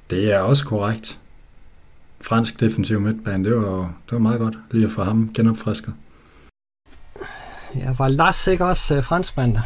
[0.09, 1.19] Det er også korrekt.
[2.21, 5.93] Fransk defensiv midtbane, det var, det var meget godt lige at få ham genopfrisket.
[7.79, 9.57] Ja, var Lars ikke også uh, franskmand?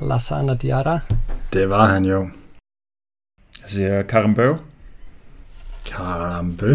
[0.00, 0.98] Lassana Diarra.
[1.52, 2.28] Det var han jo.
[3.62, 4.52] Jeg siger Karambø.
[5.86, 6.74] Karambø.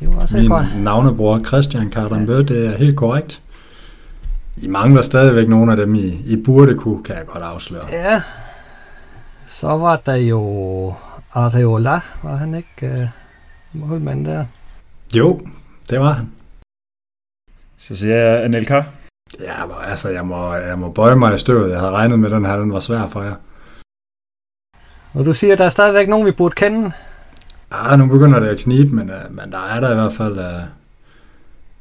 [0.00, 0.66] Det var også Min godt.
[0.82, 2.42] navnebror Christian Karambø, ja.
[2.42, 3.42] det er helt korrekt.
[4.56, 7.84] I mangler stadigvæk nogle af dem, I, I burde kunne, kan jeg godt afsløre.
[7.92, 8.22] Ja.
[9.48, 10.94] Så var der jo
[11.32, 13.10] Areola, var han ikke
[13.74, 14.44] uh, målmand der?
[15.16, 15.40] Jo,
[15.90, 16.30] det var han.
[17.78, 18.82] Så siger jeg Anelka.
[19.40, 21.70] Ja, altså, jeg må, jeg må bøje mig i støvet.
[21.70, 23.34] Jeg havde regnet med, at den her den var svær for jer.
[25.14, 26.92] Og du siger, at der er stadigvæk nogen, vi burde kende?
[27.70, 30.32] Ah, nu begynder det at knibe, men, uh, men der er der i hvert fald...
[30.32, 30.62] Uh,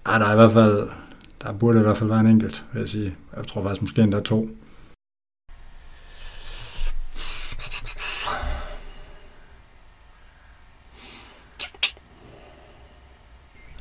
[0.06, 0.90] ah, der er i hvert fald...
[1.44, 3.16] Der burde i hvert fald være en enkelt, vil jeg sige.
[3.38, 4.50] Jeg tror faktisk måske endda to.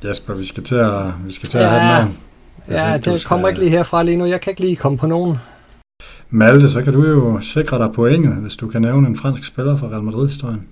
[0.07, 2.17] Jesper, vi skal til at, vi skal til at have den.
[2.69, 4.25] Ja, det kommer ikke lige herfra lige nu.
[4.25, 5.37] Jeg kan ikke lige komme på nogen.
[6.29, 9.77] Malte, så kan du jo sikre dig pointet, hvis du kan nævne en fransk spiller
[9.77, 10.67] fra Real Madrid-historien.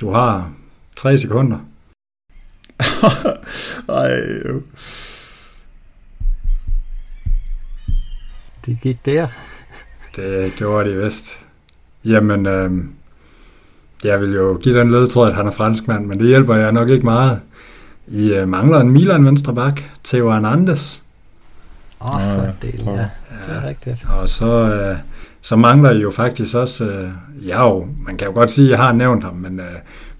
[0.00, 0.52] Du har
[0.96, 1.58] tre sekunder.
[3.88, 4.10] Ej,
[4.48, 4.62] jo.
[8.66, 9.28] Det gik der.
[10.16, 11.40] Det gjorde de vist.
[12.04, 12.84] Jamen, øh,
[14.04, 16.90] jeg vil jo give den ledtråd, at han er franskmand, men det hjælper jeg nok
[16.90, 17.40] ikke meget.
[18.08, 21.00] I øh, mangler en Milan venstre bak, Theo Hernandez.
[22.00, 22.92] Åh, oh, for del, ja.
[22.92, 24.06] Det er rigtigt.
[24.20, 24.96] Og så, øh,
[25.40, 27.08] så mangler I jo faktisk også, øh,
[27.46, 29.66] ja jo, man kan jo godt sige, at jeg har nævnt ham, men, øh,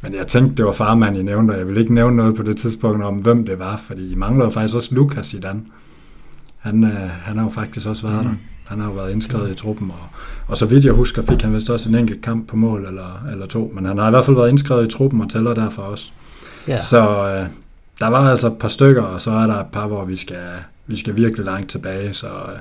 [0.00, 2.42] men jeg tænkte, det var farmand, I nævnte, og jeg vil ikke nævne noget på
[2.42, 5.66] det tidspunkt om, hvem det var, fordi I mangler jo faktisk også Lukas i den.
[6.58, 8.28] Han, øh, han har jo faktisk også været mm.
[8.30, 8.36] der.
[8.66, 10.08] Han har jo været indskrevet i truppen, og,
[10.48, 13.26] og så vidt jeg husker, fik han vist også en enkelt kamp på mål eller,
[13.32, 15.82] eller to, men han har i hvert fald været indskrevet i truppen og tæller derfor
[15.82, 16.10] også.
[16.68, 16.80] Ja.
[16.80, 17.46] Så øh,
[18.00, 20.46] der var altså et par stykker, og så er der et par, hvor vi skal,
[20.86, 22.58] vi skal virkelig langt tilbage, så, øh,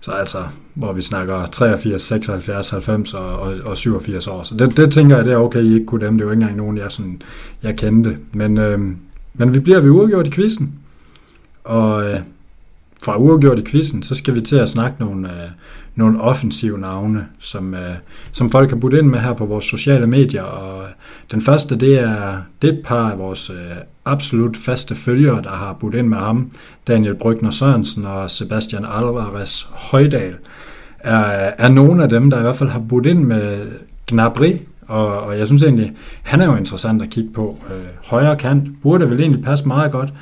[0.00, 0.38] så altså,
[0.74, 4.42] hvor vi snakker 83, 76, 90 og, og, og 87 år.
[4.42, 6.14] Så det, det tænker jeg, det er okay, I ikke kunne dem.
[6.18, 7.22] Det er jo ikke engang nogen, jeg, sådan,
[7.62, 8.18] jeg kendte.
[8.32, 8.80] Men, øh,
[9.34, 10.74] men vi bliver vi uafgjort i quizzen.
[11.64, 12.20] Og øh,
[13.02, 15.48] fra uafgjort i quizzen, så skal vi til at snakke nogle, øh,
[15.94, 17.94] nogle offensive navne, som, øh,
[18.32, 20.42] som folk har budt ind med her på vores sociale medier.
[20.42, 20.88] Og øh,
[21.30, 23.56] den første, det er, det er et par af vores øh,
[24.04, 26.50] absolut faste følgere, der har budt ind med ham.
[26.88, 30.34] Daniel Brygner Sørensen og Sebastian Alvarez Højdal
[30.98, 33.58] er, er nogle af dem, der i hvert fald har budt ind med
[34.06, 34.52] Gnabry,
[34.88, 35.92] og, og jeg synes egentlig,
[36.22, 37.58] han er jo interessant at kigge på.
[37.70, 40.12] Øh, højre kant burde vel egentlig passe meget godt.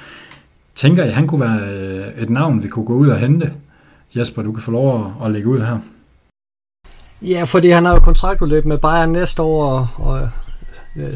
[0.74, 3.52] Tænker I, han kunne være øh, et navn, vi kunne gå ud og hente?
[4.16, 5.78] Jesper, du kan få lov at, at lægge ud her.
[7.22, 10.28] Ja, fordi han har jo kontraktudløb med Bayern næste år, og, og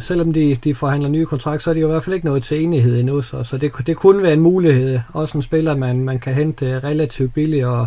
[0.00, 2.42] selvom de, de forhandler nye kontrakt, så er de jo i hvert fald ikke nået
[2.42, 5.00] til enighed endnu, så, så det, det kunne være en mulighed.
[5.12, 7.86] Også en spiller, man, man kan hente relativt billigt, og,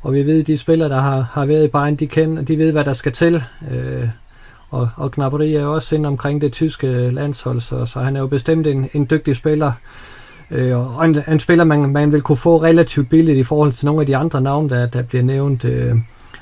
[0.00, 2.58] og vi ved, at de spillere, der har, har været i Bayern, de, kender, de
[2.58, 3.42] ved, hvad der skal til.
[3.70, 4.08] Øh,
[4.70, 8.20] og, og Gnabry er jo også inde omkring det tyske landshold, så, så han er
[8.20, 9.66] jo bestemt en, en dygtig spiller.
[9.66, 10.15] Øh,
[10.50, 13.86] Øh, og en, en spiller, man, man vil kunne få relativt billigt i forhold til
[13.86, 15.64] nogle af de andre navne, der, der bliver nævnt.
[15.64, 15.94] Øh,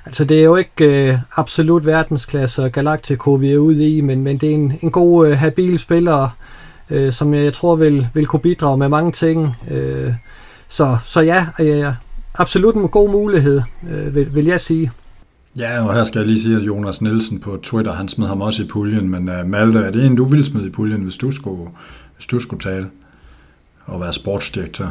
[0.06, 4.38] altså det er jo ikke øh, absolut verdensklasse Galactico, vi er ude i, men, men
[4.38, 6.36] det er en, en god, øh, habil spiller,
[6.90, 9.56] øh, som jeg tror vil, vil kunne bidrage med mange ting.
[9.70, 10.12] Øh,
[10.68, 11.92] så, så ja, øh,
[12.34, 14.90] absolut en god mulighed, øh, vil, vil jeg sige.
[15.58, 18.40] Ja, og her skal jeg lige sige, at Jonas Nielsen på Twitter, han smed ham
[18.40, 21.16] også i puljen, men uh, Malte, er det en, du ville smide i puljen, hvis
[21.16, 21.70] du skulle,
[22.16, 22.86] hvis du skulle tale
[23.86, 24.90] og være sportsdirektør?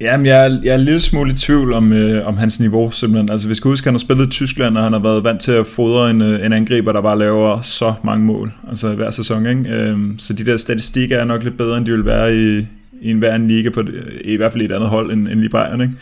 [0.00, 2.90] Jamen, jeg er, jeg er en lille smule i tvivl om, øh, om hans niveau,
[2.90, 3.30] simpelthen.
[3.30, 5.40] Altså, vi skal huske, at han har spillet i Tyskland, og han har været vant
[5.40, 9.10] til at fodre en, øh, en angriber, der bare laver så mange mål, altså hver
[9.10, 9.70] sæson, ikke?
[9.70, 12.66] Øh, så de der statistikker er nok lidt bedre, end de vil være i,
[13.02, 13.82] i en hver en liga, på,
[14.24, 15.94] i hvert fald i et andet hold end, end lige Bayern, ikke?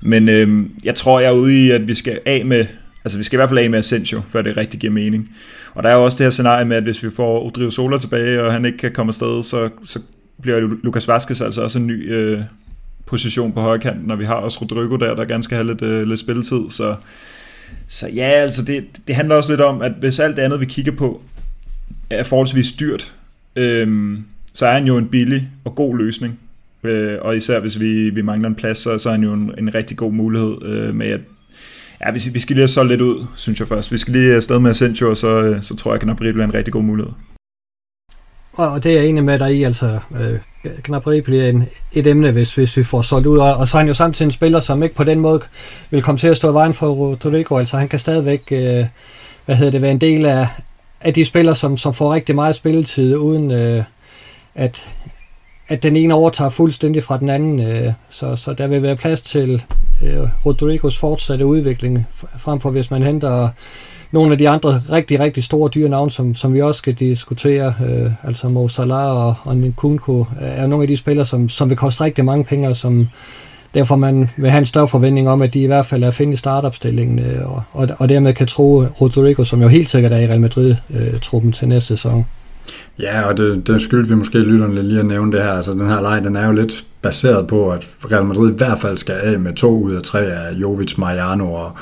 [0.00, 2.66] Men øh, jeg tror, jeg er ude i, at vi skal af med,
[3.04, 5.28] altså vi skal i hvert fald af med Asensio, før det rigtig giver mening.
[5.74, 7.98] Og der er jo også det her scenarie med, at hvis vi får Odrio Sola
[7.98, 9.98] tilbage, og han ikke kan komme afsted, så, så
[10.42, 12.40] bliver Lukas Vaskes altså også en ny øh,
[13.06, 15.82] position på højre kant, når vi har også Rodrigo der, der gerne skal have lidt,
[15.82, 16.70] øh, lidt spilletid.
[16.70, 16.96] Så,
[17.86, 20.66] så ja, altså det, det handler også lidt om, at hvis alt det andet, vi
[20.66, 21.22] kigger på,
[22.10, 23.14] er forholdsvis dyrt,
[23.56, 24.18] øh,
[24.54, 26.38] så er han jo en billig og god løsning.
[26.84, 29.54] Øh, og især hvis vi, vi mangler en plads, så, så er han jo en,
[29.58, 31.20] en rigtig god mulighed øh, med at
[32.06, 33.92] Ja, vi, vi skal lige have solgt lidt ud, synes jeg først.
[33.92, 36.44] Vi skal lige afsted med Asensio, og så, øh, så tror jeg, at Gnabry bliver
[36.44, 37.12] en rigtig god mulighed.
[38.58, 40.38] Og det er jeg enig med dig i, altså øh,
[40.84, 43.78] Gnabry bliver en, et emne, hvis, hvis vi får solgt ud, og, og så er
[43.78, 45.40] han jo samtidig en spiller, som ikke på den måde
[45.90, 48.86] vil komme til at stå i vejen for Rodrigo, altså han kan stadigvæk, øh,
[49.46, 50.48] hvad hedder det, være en del af,
[51.00, 53.84] af de spillere, som, som får rigtig meget spilletid, uden øh,
[54.54, 54.88] at,
[55.68, 59.20] at den ene overtager fuldstændig fra den anden, øh, så, så der vil være plads
[59.20, 59.62] til
[60.02, 62.06] øh, Rodrigos fortsatte udvikling,
[62.38, 63.48] frem for hvis man henter
[64.12, 68.10] nogle af de andre rigtig, rigtig store dyrenavne, som, som vi også skal diskutere, øh,
[68.24, 72.04] altså Mo Salah og, og Nkunku, er nogle af de spillere, som, som vil koste
[72.04, 73.08] rigtig mange penge, som
[73.74, 76.14] derfor man vil have en større forventning om, at de i hvert fald er at
[76.14, 80.12] finde i startopstillingen, øh, og, og, og dermed kan tro Rodrigo, som jo helt sikkert
[80.12, 82.26] er i Real Madrid-truppen øh, til næste sæson.
[83.00, 85.50] Ja, og det, det skyldte vi måske lytterne lige at nævne det her.
[85.50, 88.78] Altså, den her leg, den er jo lidt baseret på, at Real Madrid i hvert
[88.78, 91.72] fald skal af med to ud af tre af Jovic, Mariano og,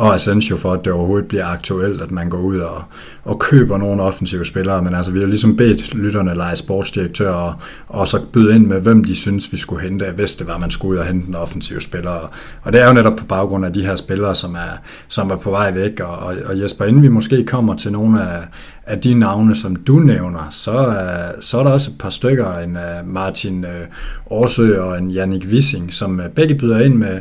[0.00, 2.82] og Asensio, for at det overhovedet bliver aktuelt, at man går ud og,
[3.24, 4.82] og køber nogle offensive spillere.
[4.82, 7.54] Men altså, vi har ligesom bedt lytterne lege sportsdirektør og,
[7.88, 10.70] og så byde ind med, hvem de synes, vi skulle hente, hvis det var, man
[10.70, 12.32] skulle ud og hente en offensiv spiller.
[12.62, 14.78] Og det er jo netop på baggrund af de her spillere, som er,
[15.08, 16.00] som er på vej væk.
[16.00, 18.42] Og, og, og Jesper, inden vi måske kommer til nogle af,
[18.86, 22.58] af de navne, som du nævner, så, øh, så er der også et par stykker,
[22.58, 23.86] en øh, Martin øh,
[24.30, 27.20] Årsø og en Jannik Wissing, som begge byder ind med,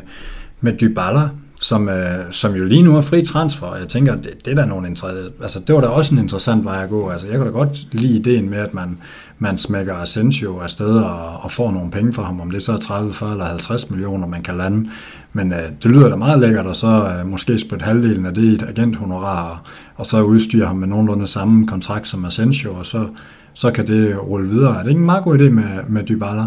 [0.61, 1.29] med Dybala,
[1.61, 4.55] som, øh, som jo lige nu er fri transfer, og jeg tænker, det, det, er
[4.55, 7.09] da nogle altså, det var da også en interessant vej at gå.
[7.09, 8.97] Altså, jeg kunne da godt lide ideen med, at man,
[9.39, 12.77] man smækker Asensio afsted og, og får nogle penge for ham, om det så er
[12.77, 14.89] 30, 40 eller 50 millioner, man kan lande.
[15.33, 18.43] Men øh, det lyder da meget lækkert, og så øh, måske spytte halvdelen af det
[18.43, 19.57] i et agenthonorar, og,
[19.95, 23.07] og så udstyre ham med nogenlunde samme kontrakt som Asensio, og så,
[23.53, 24.79] så kan det rulle videre.
[24.79, 26.43] Er det ikke en meget god idé med, med Dybala?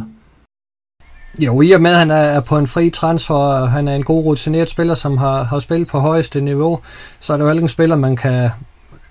[1.39, 4.05] Jo, i og med, at han er på en fri transfer, og han er en
[4.05, 6.81] god rutineret spiller, som har, har spillet på højeste niveau,
[7.21, 8.51] så er det jo ikke en spiller, man kan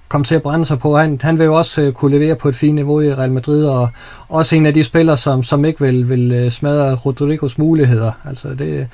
[0.10, 0.98] komme til at brænde sig på.
[0.98, 3.66] Han, han vil jo også øh, kunne levere på et fint niveau i Real Madrid,
[3.66, 3.90] og
[4.30, 8.12] også en af de spillere, som, som ikke vil, vil øh, smadre Rodrigos muligheder.
[8.26, 8.88] Altså det,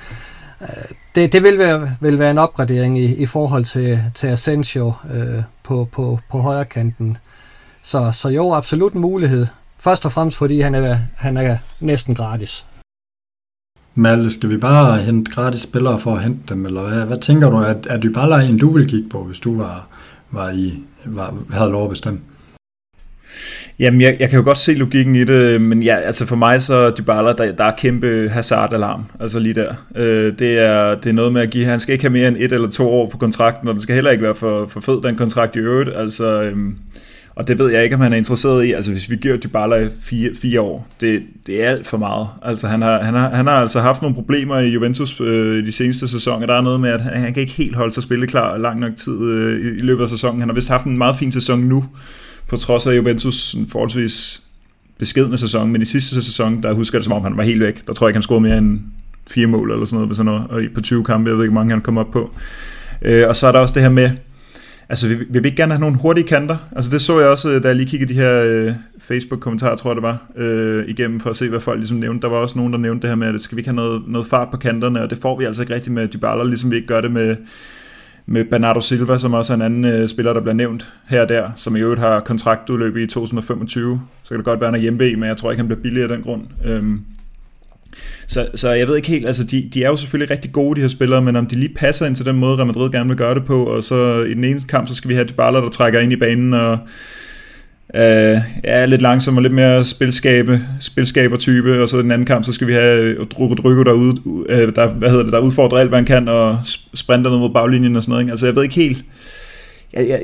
[0.60, 0.66] øh,
[1.14, 5.42] det, det vil, være, vil være en opgradering i, i forhold til, til Asensio øh,
[5.62, 7.16] på, på, på højre kanten.
[7.82, 9.46] Så, så jo, absolut en mulighed.
[9.78, 12.66] Først og fremmest fordi han er, han er næsten gratis.
[13.98, 17.50] Malte, skal vi bare hente gratis spillere for at hente dem, eller hvad, hvad tænker
[17.50, 19.88] du, at, er Dybala en, du vil kigge på, hvis du var,
[20.30, 20.74] var i,
[21.04, 22.20] var, havde lov at bestemme?
[23.78, 26.62] Jamen, jeg, jeg kan jo godt se logikken i det, men ja, altså for mig
[26.62, 29.74] så Dybala, der, der er kæmpe hazard-alarm, altså lige der.
[29.96, 32.36] Øh, det, er, det er noget med at give, han skal ikke have mere end
[32.36, 35.02] et eller to år på kontrakten, og den skal heller ikke være for, for fed,
[35.02, 35.90] den kontrakt i øvrigt.
[35.96, 36.76] Altså, øhm,
[37.38, 38.72] og det ved jeg ikke, om han er interesseret i.
[38.72, 42.28] Altså hvis vi giver Dybala i fire, fire år, det, det er alt for meget.
[42.42, 45.72] Altså han har, han, har, han har altså haft nogle problemer i Juventus øh, de
[45.72, 46.46] seneste sæsoner.
[46.46, 48.96] Der er noget med, at han, han kan ikke helt holde sig spilleklar lang nok
[48.96, 50.40] tid øh, i, i løbet af sæsonen.
[50.40, 51.84] Han har vist haft en meget fin sæson nu,
[52.48, 54.42] på trods af Juventus forholdsvis
[54.98, 57.60] beskedende sæson, men i sidste sæson, der husker jeg det som om, han var helt
[57.60, 57.86] væk.
[57.86, 58.80] Der tror jeg ikke, han scorede mere end
[59.30, 61.60] fire mål eller sådan noget, sådan noget og på 20 kampe, jeg ved ikke, hvor
[61.60, 62.32] mange han kom op på.
[63.02, 64.10] Øh, og så er der også det her med,
[64.88, 66.56] Altså, vi, vi vil ikke gerne have nogle hurtige kanter.
[66.76, 69.90] Altså, det så jeg også, øh, da jeg lige kiggede de her øh, Facebook-kommentarer, tror
[69.90, 72.22] jeg det var, øh, igennem for at se, hvad folk ligesom nævnte.
[72.22, 74.02] Der var også nogen, der nævnte det her med, at skal vi ikke have noget,
[74.06, 76.76] noget fart på kanterne, og det får vi altså ikke rigtigt med Dybala, ligesom vi
[76.76, 77.36] ikke gør det med,
[78.26, 81.28] med Bernardo Silva, som også er en anden øh, spiller, der bliver nævnt her og
[81.28, 84.00] der, som i øvrigt har kontraktudløb i 2025.
[84.22, 86.10] Så kan det godt være, han er hjemme men jeg tror ikke, han bliver billigere
[86.10, 86.42] af den grund.
[86.64, 87.00] Øhm,
[88.26, 90.80] så, så jeg ved ikke helt, altså de, de er jo selvfølgelig rigtig gode, de
[90.80, 93.16] her spillere, men om de lige passer ind til den måde, Real Madrid gerne vil
[93.16, 95.68] gøre det på, og så i den ene kamp, så skal vi have Dybala, der
[95.68, 96.78] trækker ind i banen, og
[97.94, 102.26] øh, er lidt langsom og lidt mere spilskabe, spilskaber type, og så i den anden
[102.26, 104.14] kamp, så skal vi have Drugo Drugo, der,
[104.48, 106.58] øh, der, hvad hedder det, der udfordrer alt, hvad han kan, og
[106.94, 108.22] sprinter ned mod baglinjen og sådan noget.
[108.22, 108.30] Ikke?
[108.30, 109.04] Altså jeg ved ikke helt,
[109.92, 110.22] jeg, jeg,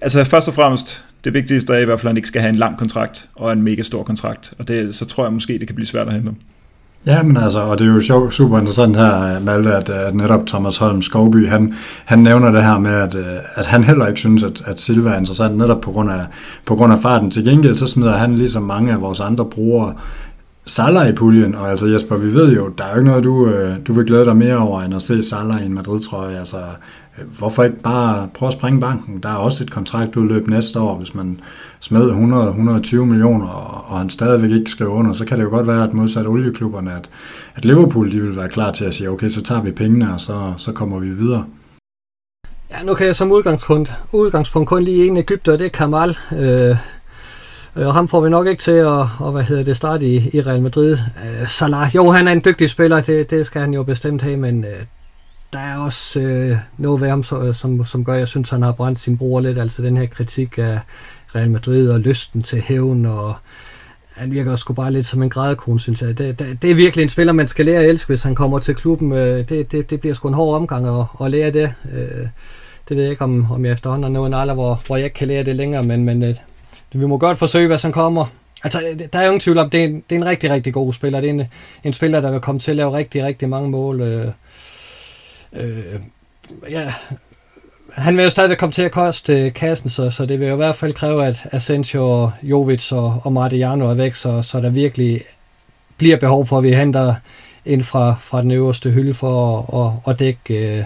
[0.00, 2.50] altså først og fremmest, det vigtigste er i hvert fald, at han ikke skal have
[2.50, 5.66] en lang kontrakt, og en mega stor kontrakt, og det, så tror jeg måske, det
[5.66, 6.36] kan blive svært at hente ham.
[7.06, 10.14] Ja, men altså, og det er jo sjov, super interessant her, øh, Malte, at, at
[10.14, 11.74] netop Thomas Holm Skovby, han,
[12.04, 13.24] han nævner det her med, at, øh,
[13.54, 16.26] at han heller ikke synes, at, at Silva er interessant, netop på grund, af,
[16.66, 17.30] på grund af farten.
[17.30, 19.94] Til gengæld så smider han ligesom mange af vores andre brugere
[20.66, 23.52] Salah i puljen, og altså Jesper, vi ved jo, der er jo ikke noget, du,
[23.86, 26.38] du vil glæde dig mere over, end at se Salah i en Madrid-trøje.
[26.38, 26.56] Altså,
[27.38, 29.22] hvorfor ikke bare prøve at springe banken?
[29.22, 31.40] Der er også et kontraktudløb næste år, hvis man
[31.80, 33.48] smed 100-120 millioner,
[33.90, 36.92] og han stadigvæk ikke skriver under, så kan det jo godt være, at modsat olieklubberne,
[36.92, 37.10] at,
[37.54, 40.20] at Liverpool de vil være klar til at sige, okay, så tager vi pengene, og
[40.20, 41.44] så, så kommer vi videre.
[42.70, 46.16] Ja, nu kan jeg som udgangspunkt, udgangspunkt kun lige en Ægypter, det er Kamal.
[46.32, 46.76] Øh,
[47.76, 50.30] øh, og ham får vi nok ikke til at, og, hvad hedder det, starte i,
[50.32, 50.92] i Real Madrid.
[50.92, 54.36] Øh, Salah, jo, han er en dygtig spiller, det, det skal han jo bestemt have,
[54.36, 54.70] men øh,
[55.52, 58.62] der er også øh, noget ved ham, så, som, som gør, at jeg synes, han
[58.62, 59.58] har brændt sin bror lidt.
[59.58, 60.80] Altså den her kritik af
[61.34, 63.34] Real Madrid og lysten til hævn, og
[64.10, 66.18] han virker også bare lidt som en grædekone, synes jeg.
[66.18, 68.58] Det, det, det er virkelig en spiller, man skal lære at elske, hvis han kommer
[68.58, 69.12] til klubben.
[69.12, 71.74] Øh, det, det, det bliver sgu en hård omgang at, at lære det.
[71.92, 72.26] Øh,
[72.88, 75.04] det ved jeg ikke, om, om jeg efterhånden har nået en alder, hvor, hvor jeg
[75.04, 76.34] ikke kan lære det længere, men, men øh,
[76.92, 78.26] vi må godt forsøge, hvad som kommer.
[78.64, 80.50] Altså, øh, der er jo ingen tvivl om, det er en, det er en rigtig,
[80.50, 81.20] rigtig god spiller.
[81.20, 81.42] Det er en,
[81.84, 84.00] en spiller, der vil komme til at lave rigtig, rigtig mange mål.
[84.00, 84.28] Øh,
[85.52, 86.00] øh,
[86.70, 86.92] ja,
[87.92, 90.54] han vil jo stadigvæk komme til at koste øh, kassen, så, så det vil jo
[90.54, 94.70] i hvert fald kræve, at Asensio, Jovic og, og Martiano er væk, så, så der
[94.70, 95.20] virkelig
[95.96, 97.14] bliver behov for, at vi henter
[97.64, 100.78] ind fra, fra den øverste hylde for at, at, at dække...
[100.78, 100.84] Øh,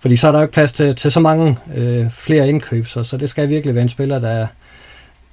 [0.00, 3.04] fordi så er der jo ikke plads til, til så mange øh, flere indkøb, så,
[3.04, 4.46] så det skal virkelig være en spiller, der,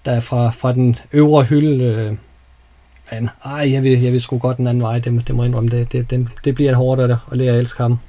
[0.06, 1.84] der er fra, fra den øvre hylde.
[1.84, 2.14] Øh,
[3.12, 5.48] men ej, jeg vil, jeg vil sgu godt den anden vej, det, det må jeg
[5.48, 5.70] indrømme.
[5.70, 8.00] Det, det, det, det bliver hårdt at, at lære at elske ham.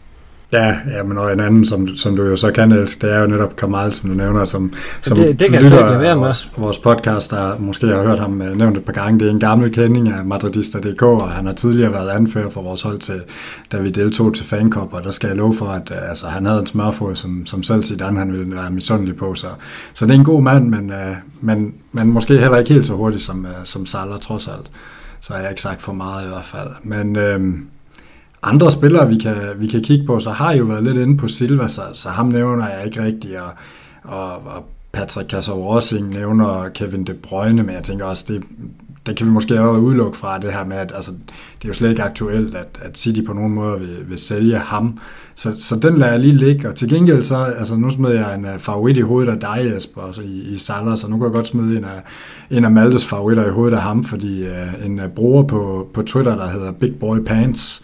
[0.52, 3.20] Ja, ja, men og en anden, som, som du jo så kan elske, det er
[3.20, 6.24] jo netop Kamal, som du nævner, som, som det, det kan lytter jeg være med.
[6.24, 9.30] Vores, vores podcast, der måske har hørt ham øh, nævnt et par gange, det er
[9.30, 13.22] en gammel kending af Madridista.dk, og han har tidligere været anfører for vores hold til,
[13.72, 16.46] da vi deltog til Fankop, og der skal jeg love for, at øh, altså, han
[16.46, 19.46] havde en smørfod, som, som selv Zidane han ville være misundelig på, så,
[19.94, 22.92] så det er en god mand, men, uh, men, men måske heller ikke helt så
[22.92, 24.70] hurtigt som, uh, som Salah trods alt.
[25.20, 26.68] Så har jeg ikke sagt for meget i hvert fald.
[26.82, 27.58] Men uh,
[28.42, 31.16] andre spillere, vi kan, vi kan kigge på, så har I jo været lidt inde
[31.16, 33.50] på Silva, så, så ham nævner jeg ikke rigtigt, og,
[34.04, 38.42] og, og Patrick Kasser nævner Kevin De Bruyne, men jeg tænker også, det,
[39.06, 41.72] det kan vi måske også udelukke fra det her med, at altså, det er jo
[41.72, 44.98] slet ikke aktuelt, at, at City på nogen måde vil, vil sælge ham.
[45.34, 48.34] Så, så den lader jeg lige ligge, og til gengæld så, altså nu smed jeg
[48.34, 51.24] en uh, favorit i hovedet af dig, Jesper, altså i, i Salah, så nu kan
[51.24, 52.02] jeg godt smide en af,
[52.50, 56.02] en af Maltes favoritter i hovedet af ham, fordi uh, en uh, bruger på, på
[56.02, 57.82] Twitter, der hedder Big Boy Pants,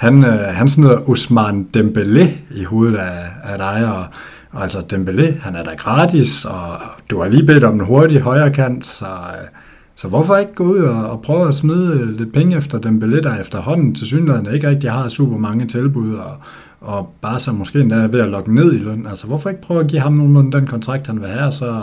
[0.00, 4.04] han, øh, han smider Usman Dembélé i hovedet af, af dig, og,
[4.50, 6.78] og altså Dembélé, han er da gratis, og
[7.10, 9.48] du har lige bedt om en hurtig højre kant, så, øh,
[9.96, 13.22] så hvorfor ikke gå ud og, og prøve at smide øh, lidt penge efter Dembélé,
[13.22, 16.36] der efterhånden til synligheden ikke rigtig har super mange tilbud, og,
[16.80, 19.06] og bare så måske endda er ved at lokke ned i løn.
[19.06, 21.82] Altså hvorfor ikke prøve at give ham nogenlunde den kontrakt, han vil have, og så,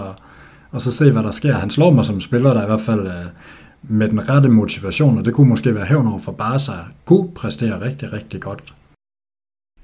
[0.72, 1.54] og så se, hvad der sker.
[1.54, 3.26] Han slår mig som spiller, der i hvert fald øh,
[3.90, 6.72] med den rette motivation, og det kunne måske være hævn over for Barca,
[7.06, 8.74] kunne præstere rigtig, rigtig godt.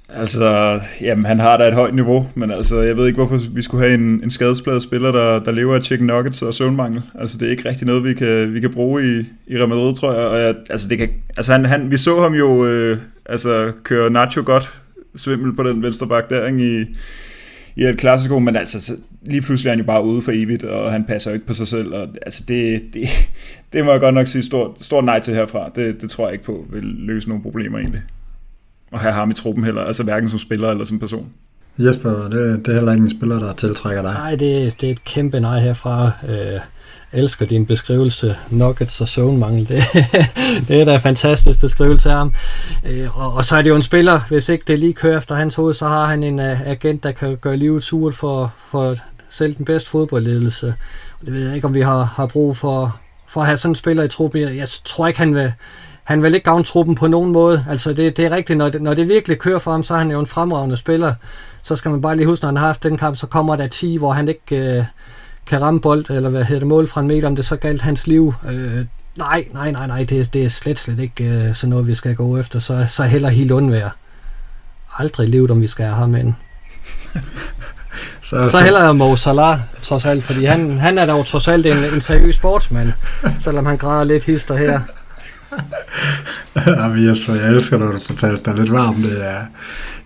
[0.09, 3.61] Altså, jamen, han har da et højt niveau, men altså, jeg ved ikke, hvorfor vi
[3.61, 7.01] skulle have en, en skadespladet spiller, der, der lever af chicken nuggets og søvnmangel.
[7.19, 9.95] Altså, det er ikke rigtig noget, vi kan, vi kan bruge i, i Real Madrid,
[9.95, 10.25] tror jeg.
[10.25, 14.09] Og jeg, altså, det kan, altså han, han, vi så ham jo øh, altså, køre
[14.09, 14.79] Nacho godt
[15.15, 16.85] svimmel på den venstre bak der, ikke, i,
[17.75, 20.91] i et klassiko, men altså, lige pludselig er han jo bare ude for evigt, og
[20.91, 23.07] han passer jo ikke på sig selv, og altså, det, det,
[23.73, 25.69] det må jeg godt nok sige stort, stort nej til herfra.
[25.75, 28.01] Det, det tror jeg ikke på vil løse nogle problemer egentlig
[28.93, 31.29] at have ham i truppen heller, altså hverken som spiller eller som person.
[31.77, 34.13] Jesper, det, det er heller ikke en spiller, der tiltrækker dig.
[34.13, 36.11] Nej, det, det er et kæmpe nej herfra.
[36.27, 36.59] Øh,
[37.13, 39.67] elsker din beskrivelse, Nuggets og søvnmangel.
[39.69, 39.83] Det,
[40.67, 42.33] det er da en fantastisk beskrivelse af ham.
[42.91, 45.35] Øh, og, og så er det jo en spiller, hvis ikke det lige kører efter
[45.35, 48.95] hans hoved, så har han en uh, agent, der kan gøre livet surt for, for
[49.29, 50.73] selv den bedste fodboldledelse.
[51.19, 53.71] Og det ved jeg ikke, om vi har, har brug for, for at have sådan
[53.71, 54.41] en spiller i truppen.
[54.41, 55.53] Jeg tror ikke, han vil,
[56.03, 57.65] han vil ikke gavne truppen på nogen måde.
[57.69, 59.97] Altså det, det er rigtigt, når det, når det virkelig kører for ham, så er
[59.97, 61.13] han jo en fremragende spiller.
[61.63, 63.67] Så skal man bare lige huske, når han har haft den kamp, så kommer der
[63.67, 64.83] 10, hvor han ikke øh,
[65.45, 67.81] kan ramme bold, eller hvad hedder det, mål fra en meter, om det så galt
[67.81, 68.33] hans liv.
[68.49, 68.85] Øh,
[69.17, 72.15] nej, nej, nej, nej, det, det er slet, slet ikke øh, sådan noget, vi skal
[72.15, 72.59] gå efter.
[72.59, 73.89] Så, så heller helt undvære.
[74.97, 76.33] Aldrig livet, om vi skal have ham ind.
[78.21, 81.77] så, så heller Mo Salah, trods alt, fordi han, han er dog trods alt en,
[81.93, 82.93] en seriøs sportsmand,
[83.43, 84.81] selvom han græder lidt hister her.
[86.67, 88.97] Jamen Jesper, jeg elsker, når du fortalte dig lidt varmt.
[88.97, 89.39] Det er,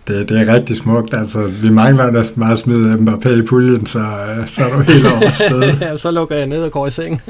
[0.08, 1.14] det, det er rigtig smukt.
[1.14, 4.04] Altså, vi mangler næsten bare at smide Mbappé i puljen, så,
[4.46, 5.62] så er du helt over sted.
[5.80, 7.22] ja, så lukker jeg ned og går i seng.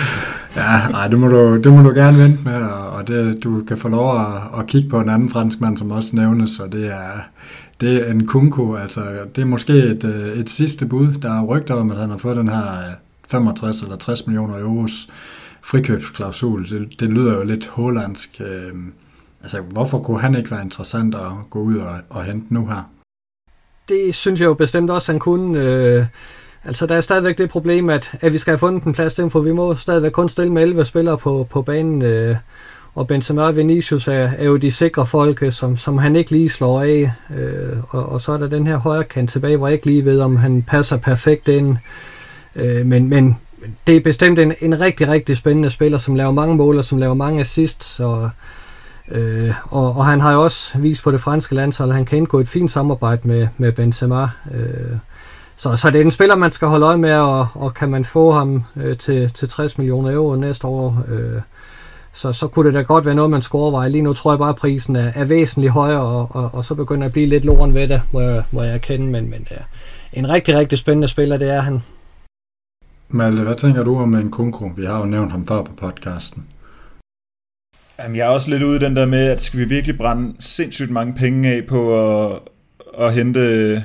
[0.56, 3.76] ja, nej, det må, du, det må du gerne vente med, og det, du kan
[3.76, 7.28] få lov at, at kigge på en anden franskmand, som også nævnes, og det er,
[7.80, 8.74] det er en kunko.
[8.74, 9.00] Altså,
[9.36, 11.12] det er måske et, et sidste bud.
[11.12, 12.62] Der er rygter om, at han har fået den her
[13.28, 15.08] 65 eller 60 millioner euros
[15.62, 18.40] frikøbsklausul, det, det lyder jo lidt hollandsk.
[18.40, 18.74] Øh,
[19.42, 22.90] altså, hvorfor kunne han ikke være interessant at gå ud og, og hente nu her?
[23.88, 25.60] Det synes jeg jo bestemt også, han kunne.
[25.60, 26.06] Øh,
[26.64, 29.30] altså, der er stadigvæk det problem, at, at vi skal have fundet en plads til
[29.30, 32.02] for vi må stadigvæk kun stille med 11 spillere på, på banen.
[32.02, 32.36] Øh,
[32.94, 36.48] og Benzema og Vinicius er, er jo de sikre folk, som, som han ikke lige
[36.48, 37.12] slår af.
[37.36, 40.04] Øh, og, og så er der den her højre kant tilbage, hvor jeg ikke lige
[40.04, 41.76] ved, om han passer perfekt ind.
[42.56, 43.36] Øh, men, men
[43.86, 46.98] det er bestemt en, en rigtig, rigtig spændende spiller, som laver mange mål og som
[46.98, 47.86] laver mange assists.
[47.86, 48.28] Så,
[49.10, 52.18] øh, og, og han har jo også vist på det franske landshold, at han kan
[52.18, 54.22] indgå et fint samarbejde med, med Benzema.
[54.54, 54.96] Øh,
[55.56, 58.04] så, så det er en spiller, man skal holde øje med, og, og kan man
[58.04, 61.40] få ham øh, til, til 60 millioner euro næste år, øh,
[62.12, 63.88] så, så kunne det da godt være noget, man skulle overveje.
[63.88, 66.74] Lige nu tror jeg bare, at prisen er, er væsentligt højere, og, og, og så
[66.74, 69.06] begynder jeg at blive lidt loren ved det, må jeg, må jeg erkende.
[69.06, 69.58] Men, men øh,
[70.12, 71.82] en rigtig, rigtig spændende spiller, det er han.
[73.14, 74.70] Malte, hvad tænker du om en kunko?
[74.76, 76.44] Vi har jo nævnt ham før på podcasten.
[78.02, 80.34] Jamen, jeg er også lidt ude i den der med, at skal vi virkelig brænde
[80.38, 82.38] sindssygt mange penge af på at,
[82.98, 83.84] at hente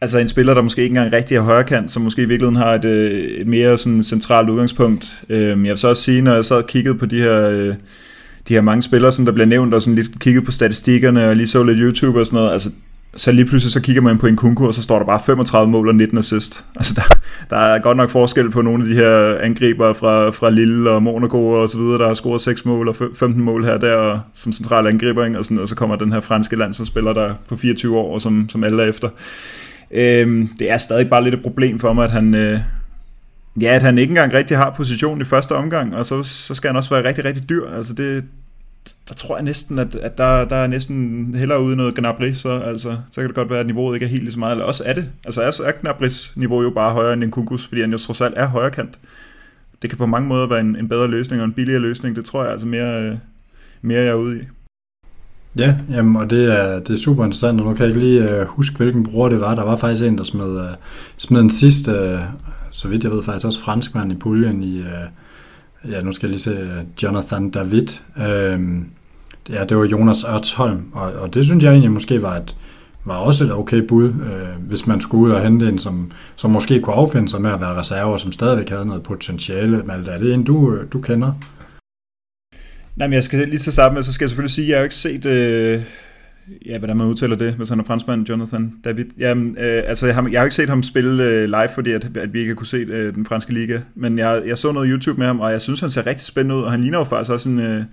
[0.00, 2.74] altså en spiller, der måske ikke engang rigtig har højrekant, som måske i virkeligheden har
[2.74, 5.24] et, øh, et mere sådan centralt udgangspunkt.
[5.28, 7.74] Øhm, jeg vil så også sige, når jeg så kiggede på de her, øh,
[8.48, 11.36] de her mange spillere, som der bliver nævnt, og sådan lidt kigget på statistikkerne, og
[11.36, 12.70] lige så lidt YouTube og sådan noget, altså
[13.16, 15.70] så lige pludselig så kigger man på en kunko, og så står der bare 35
[15.70, 16.64] mål og 19 assist.
[16.76, 17.16] Altså der,
[17.50, 21.02] der er godt nok forskel på nogle af de her angriber fra, fra Lille og
[21.02, 24.20] Monaco og så videre, der har scoret 6 mål og 15 mål her der og,
[24.34, 25.38] som central angriber, ikke?
[25.38, 28.48] Og, sådan, og så kommer den her franske landsholdsspiller, der på 24 år, og som,
[28.48, 29.08] som alle er efter.
[29.90, 32.60] Øhm, det er stadig bare lidt et problem for mig, at han, øh,
[33.60, 36.68] ja, at han ikke engang rigtig har position i første omgang, og så, så skal
[36.68, 37.66] han også være rigtig, rigtig dyr.
[37.76, 38.24] Altså det,
[39.08, 42.50] der tror jeg næsten, at, at der, der er næsten hellere ude noget Gnabry, så,
[42.50, 44.64] altså, så kan det godt være, at niveauet ikke er helt lige så meget, eller
[44.64, 45.08] også er det.
[45.24, 48.20] Altså er, er Gnabrys niveau jo bare højere end en Kunkus, fordi han jo trods
[48.20, 48.98] alt er højere kant.
[49.82, 52.24] Det kan på mange måder være en, en bedre løsning og en billigere løsning, det
[52.24, 53.16] tror jeg altså mere, øh,
[53.82, 54.42] mere jeg er ude i.
[55.58, 58.40] Ja, jamen, og det er, det er super interessant, og nu kan jeg ikke lige
[58.40, 59.54] uh, huske, hvilken bror det var.
[59.54, 60.66] Der var faktisk en, der smed, uh,
[61.16, 62.20] smed en sidste, uh,
[62.70, 64.86] så vidt jeg ved, faktisk også franskmand i puljen i, uh,
[65.90, 67.86] ja, nu skal jeg lige se, øh, Jonathan David.
[68.16, 68.86] Øhm,
[69.50, 72.56] ja, det var Jonas Ørtsholm, og, og det synes jeg egentlig måske var et,
[73.04, 76.50] var også et okay bud, øh, hvis man skulle ud og hente en, som, som
[76.50, 79.82] måske kunne affinde sig med at være reserver, som stadigvæk havde noget potentiale.
[79.82, 81.32] Malte, er det en, du, øh, du kender?
[82.96, 84.80] Nej, men jeg skal lige til sammen, så skal jeg selvfølgelig sige, at jeg har
[84.80, 85.82] jo ikke set, øh,
[86.66, 89.04] ja, hvordan man udtaler det, hvis han er franskmand, Jonathan David.
[89.18, 92.16] Jamen, øh, altså, jeg har, jeg har ikke set ham spille øh, live, fordi at,
[92.16, 95.18] at vi ikke kunne se øh, den franske liga, men jeg, jeg så noget YouTube
[95.18, 97.30] med ham, og jeg synes, han ser rigtig spændende ud, og han ligner jo faktisk
[97.30, 97.84] også en, øh,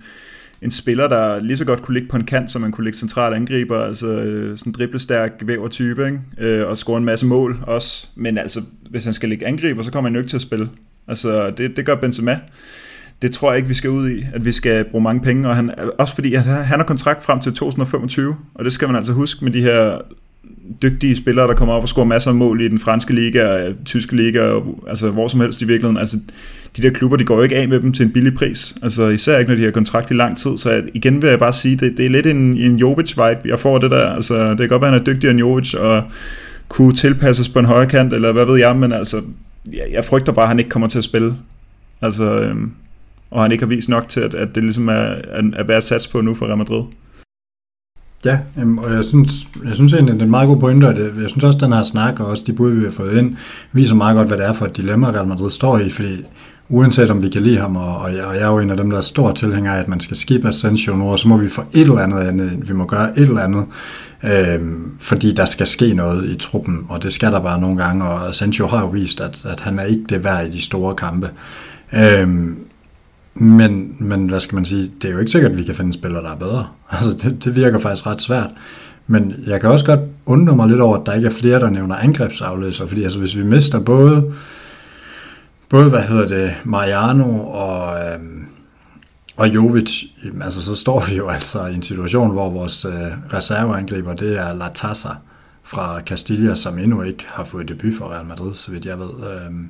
[0.62, 2.98] en spiller, der lige så godt kunne ligge på en kant, som man kunne ligge
[2.98, 6.20] central angriber, altså øh, sådan driblestærk væver type, ikke?
[6.38, 9.92] Øh, og score en masse mål også, men altså, hvis han skal ligge angriber, så
[9.92, 10.68] kommer han jo ikke til at spille.
[11.08, 12.38] Altså, det, det gør Benzema
[13.22, 15.56] det tror jeg ikke, vi skal ud i, at vi skal bruge mange penge, og
[15.56, 19.12] han, også fordi at han har kontrakt frem til 2025, og det skal man altså
[19.12, 19.98] huske med de her
[20.82, 23.74] dygtige spillere, der kommer op og scorer masser af mål i den franske liga, øh,
[23.84, 25.96] tyske liga, altså hvor som helst i virkeligheden.
[25.96, 26.16] Altså,
[26.76, 28.74] de der klubber, de går jo ikke af med dem til en billig pris.
[28.82, 30.58] Altså især ikke, når de har kontrakt i lang tid.
[30.58, 33.78] Så igen vil jeg bare sige, det, det er lidt en, en Jovic-vibe, jeg får
[33.78, 34.06] det der.
[34.06, 36.02] Altså, det kan godt være, at han er dygtigere end Jovic, og
[36.68, 39.22] kunne tilpasses på en højre kant, eller hvad ved jeg, men altså,
[39.72, 41.34] jeg, jeg frygter bare, at han ikke kommer til at spille.
[42.02, 42.72] Altså, øhm,
[43.30, 45.76] og han ikke har vist nok til, at, at det ligesom er, er, er værd
[45.76, 46.82] at satse på nu for Real Madrid.
[48.24, 49.30] Ja, og jeg synes,
[49.64, 51.60] jeg synes egentlig, det er en meget god pointe, og det, jeg synes også, at
[51.60, 53.36] den her snak og også de bud, vi har fået ind,
[53.72, 56.24] viser meget godt, hvad det er for et dilemma, Real Madrid står i, fordi
[56.68, 58.76] uanset om vi kan lide ham, og, og, jeg, og jeg er jo en af
[58.76, 61.36] dem, der er stor tilhænger af, at man skal skippe Asensio nu, og så må
[61.36, 63.66] vi få et eller andet andet, vi må gøre et eller andet,
[64.24, 64.60] øh,
[64.98, 68.28] fordi der skal ske noget i truppen, og det skal der bare nogle gange, og
[68.28, 71.30] Asensio har jo vist, at, at han er ikke det værd i de store kampe.
[71.92, 72.28] Øh,
[73.34, 75.92] men, men hvad skal man sige, det er jo ikke sikkert, at vi kan finde
[75.92, 76.66] spillere, der er bedre.
[76.90, 78.50] Altså, det, det virker faktisk ret svært.
[79.06, 81.70] Men jeg kan også godt undre mig lidt over, at der ikke er flere, der
[81.70, 84.32] nævner angrebsafløser, fordi altså, hvis vi mister både,
[85.68, 88.46] både hvad hedder det, Mariano og, øhm,
[89.36, 90.04] og Jovic,
[90.42, 94.52] altså så står vi jo altså i en situation, hvor vores øh, reserveangriber, det er
[94.52, 95.08] Latassa
[95.62, 99.10] fra Castilla, som endnu ikke har fået debut for Real Madrid, så vidt jeg ved.
[99.10, 99.68] Øhm,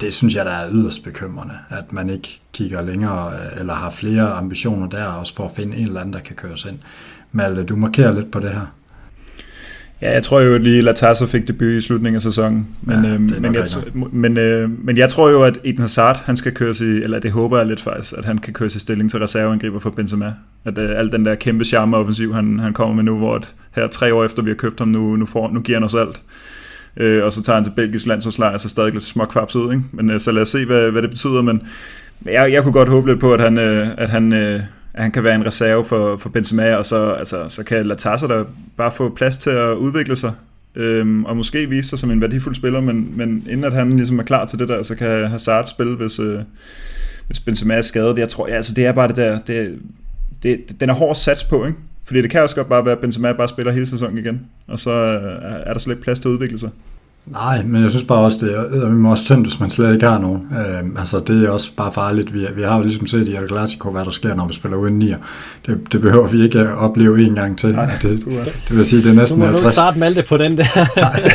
[0.00, 3.90] det synes jeg, der er yderst bekymrende, at man ikke kigger længere, øh, eller har
[3.90, 6.78] flere ambitioner der, også for at finde en eller anden, der kan køres ind.
[7.32, 8.66] Malte, du markerer lidt på det her.
[10.02, 12.66] Ja, jeg tror jo at lige, Latassa fik debut i slutningen af sæsonen.
[12.82, 13.64] Men, ja, øh, men, jeg,
[14.12, 17.32] men, øh, men jeg tror jo, at Eden Hazard, han skal køres i, eller det
[17.32, 20.34] håber jeg lidt faktisk, at han kan køres i stilling til reserveangriber for Benzema.
[20.64, 23.54] At øh, al den der kæmpe charme offensiv, han, han kommer med nu, hvor at
[23.74, 25.94] her tre år efter vi har købt ham, nu, nu, får, nu giver han os
[25.94, 26.22] alt
[26.96, 29.84] øh, og så tager han til Belgisk landsholdslejr, så stadig lidt småkvaps ud, ikke?
[29.92, 31.62] Men øh, så lad os se, hvad, hvad det betyder, men
[32.24, 34.62] jeg, jeg kunne godt håbe lidt på, at han, øh, at han, øh,
[34.94, 38.26] at han kan være en reserve for, for Benzema, og så, altså, så kan Latassa
[38.26, 38.44] der
[38.76, 40.32] bare få plads til at udvikle sig,
[40.74, 44.18] øhm, og måske vise sig som en værdifuld spiller, men, men inden at han ligesom
[44.18, 46.38] er klar til det der, så kan Hazard spille, hvis, øh,
[47.26, 48.18] hvis Benzema er skadet.
[48.18, 49.78] Jeg tror, ja, altså, det er bare det der, det,
[50.42, 51.78] det, den er hård sats på, ikke?
[52.10, 54.78] Fordi det kan også godt bare være, at Benzema bare spiller hele sæsonen igen, og
[54.78, 56.70] så øh, er der slet ikke plads til at udvikle sig.
[57.30, 59.92] Nej, men jeg synes bare også, det er vi må også synd, hvis man slet
[59.92, 60.46] ikke har nogen.
[60.52, 62.34] Øh, altså, det er også bare farligt.
[62.34, 64.76] Vi, vi har jo ligesom set i El Clasico, hvad der sker, når vi spiller
[64.76, 65.16] uden nier.
[65.66, 67.72] Det, det behøver vi ikke at opleve en gang til.
[67.74, 68.24] Nej, det,
[68.68, 69.32] det vil sige, det er næsten 50...
[69.32, 69.62] Nu må 50...
[69.62, 70.64] du starte Malte på den der.
[70.96, 71.30] Nej,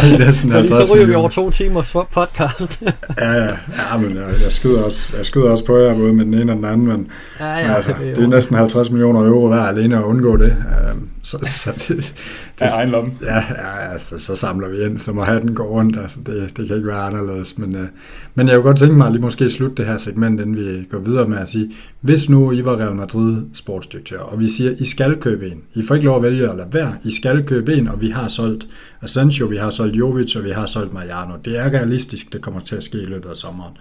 [0.00, 2.82] det er næsten 50 så ryger vi over to timer podcast.
[3.20, 6.24] ja, ja, ja, men jeg, jeg, skyder også, jeg skyder også på jer, både med
[6.24, 7.06] den ene og den anden, men,
[7.40, 10.46] ja, ja, men altså, det er næsten 50 millioner euro hver alene at undgå det.
[10.46, 10.94] Øh,
[11.26, 12.14] så, så det,
[12.58, 13.12] det, af egen lomme.
[13.22, 15.98] Ja, ja altså, så samler vi ind, så må hatten gå rundt.
[15.98, 17.58] Altså, det, det kan ikke være anderledes.
[17.58, 17.88] Men, øh,
[18.34, 20.84] men jeg kunne godt tænke mig at lige måske slutte det her segment, inden vi
[20.90, 21.70] går videre med at sige,
[22.00, 25.62] hvis nu I var Real Madrid sportsdirektør, og vi siger, I skal købe en.
[25.74, 26.96] I får ikke lov at vælge at lade være.
[27.04, 28.68] I skal købe en, og vi har solgt
[29.02, 31.34] Asensio, vi har solgt Jovic, og vi har solgt Mariano.
[31.44, 33.76] Det er realistisk, det kommer til at ske i løbet af sommeren.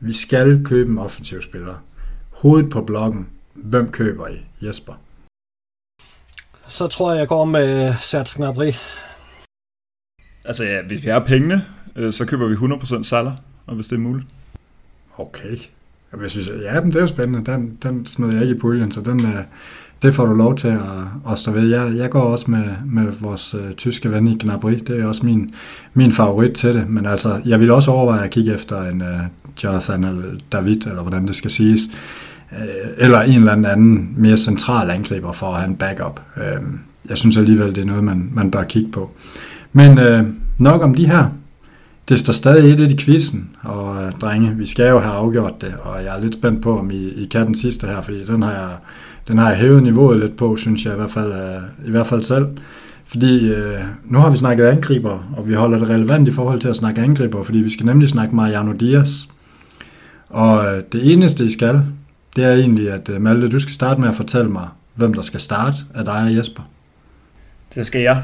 [0.00, 1.74] Vi skal købe en offensiv spiller.
[2.30, 3.26] Hovedet på bloggen.
[3.54, 4.66] Hvem køber I?
[4.66, 4.92] Jesper
[6.68, 8.72] så tror jeg, jeg går med Serge Gnabry.
[10.44, 11.64] Altså ja, hvis vi har pengene,
[11.96, 13.32] øh, så køber vi 100% Salah,
[13.66, 14.26] og hvis det er muligt.
[15.18, 15.56] Okay.
[16.12, 17.52] Hvis vi, ja, men det er jo spændende.
[17.52, 19.44] Den, den smed jeg ikke i puljen, så den, øh,
[20.02, 21.68] det får du lov til at, at stå ved.
[21.68, 24.72] Jeg, jeg går også med, med vores uh, tyske ven i Gnabry.
[24.72, 25.50] Det er også min,
[25.94, 26.88] min favorit til det.
[26.88, 29.08] Men altså, jeg vil også overveje at kigge efter en uh,
[29.64, 31.80] Jonathan eller David, eller hvordan det skal siges.
[32.58, 36.20] Øh, eller en eller anden mere central angriber for at have en backup.
[36.36, 39.10] Øhm, jeg synes alligevel, det er noget, man, man bør kigge på.
[39.72, 40.24] Men øh,
[40.58, 41.26] nok om de her.
[42.08, 45.74] Det står stadig et i quizzen, og øh, drenge, vi skal jo have afgjort det,
[45.82, 48.42] og jeg er lidt spændt på, om I, I kan den sidste her, fordi den
[48.42, 48.70] har jeg,
[49.28, 52.06] den har jeg hævet niveauet lidt på, synes jeg i hvert fald, øh, i hvert
[52.06, 52.46] fald selv.
[53.06, 56.68] Fordi øh, nu har vi snakket angriber, og vi holder det relevant i forhold til
[56.68, 59.10] at snakke angriber, fordi vi skal nemlig snakke Mariano Diaz.
[60.28, 61.82] Og øh, det eneste, I skal,
[62.36, 65.22] det er egentlig, at øh, Malte, du skal starte med at fortælle mig, hvem der
[65.22, 66.62] skal starte af dig og Jesper.
[67.74, 68.22] Det skal jeg.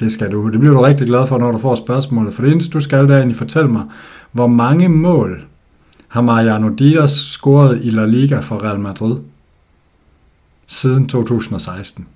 [0.00, 0.50] Det skal du.
[0.50, 2.34] Det bliver du rigtig glad for, når du får spørgsmålet.
[2.34, 3.84] For det eneste, du skal, det er egentlig fortælle mig,
[4.32, 5.44] hvor mange mål
[6.08, 9.16] har Mariano Diaz scoret i La Liga for Real Madrid
[10.66, 12.06] siden 2016?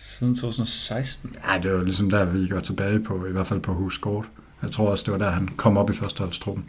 [0.00, 1.34] Siden 2016?
[1.52, 4.24] Ja, det var ligesom der, vi går tilbage på, i hvert fald på Huskort.
[4.62, 6.64] Jeg tror også, det var der, han kom op i førsteholdstruppen.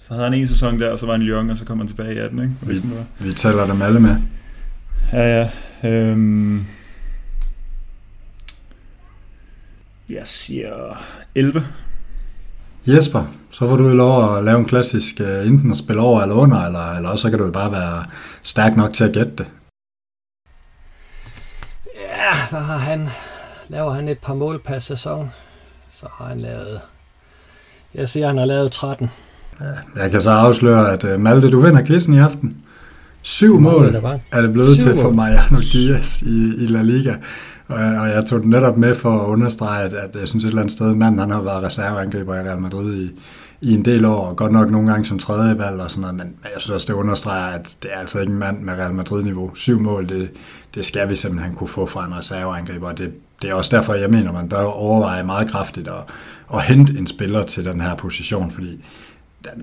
[0.00, 1.78] Så havde han en sæson der, og så var han i Lyon, og så kom
[1.78, 2.54] han tilbage i 18, ikke?
[2.62, 2.82] Vi,
[3.18, 4.16] vi tæller dem alle med.
[5.12, 5.50] Ja, ja.
[5.84, 6.66] Øhm,
[10.08, 10.96] jeg siger
[11.34, 11.66] 11.
[12.86, 16.22] Jesper, så får du jo lov at lave en klassisk uh, enten at spille over
[16.22, 18.04] eller under, eller, eller også så kan du jo bare være
[18.42, 19.46] stærk nok til at gætte det.
[21.96, 23.08] Ja, hvad har han?
[23.68, 25.30] Laver han et par mål per sæson,
[25.92, 26.80] så har han lavet...
[27.94, 29.10] Jeg siger, han har lavet 13.
[29.96, 32.56] Jeg kan så afsløre, at uh, Malte, du vinder quizzen i aften.
[33.22, 33.94] Syv mål
[34.32, 37.14] er det blevet Syv til for Mariano Diaz i, i La Liga.
[37.68, 40.48] Og, og jeg tog den netop med for at understrege, at, at jeg synes et
[40.48, 43.10] eller andet sted, manden han har været reserveangriber i Real Madrid i,
[43.60, 46.16] i en del år, og godt nok nogle gange som tredje valg og sådan noget,
[46.16, 48.74] men, men jeg synes også, det understreger, at det er altså ikke en mand med
[48.74, 49.54] Real Madrid-niveau.
[49.54, 50.30] Syv mål, det,
[50.74, 53.94] det skal vi simpelthen kunne få fra en reserveangriber, og det, det er også derfor,
[53.94, 56.14] jeg mener, man bør overveje meget kraftigt at,
[56.54, 58.84] at hente en spiller til den her position, fordi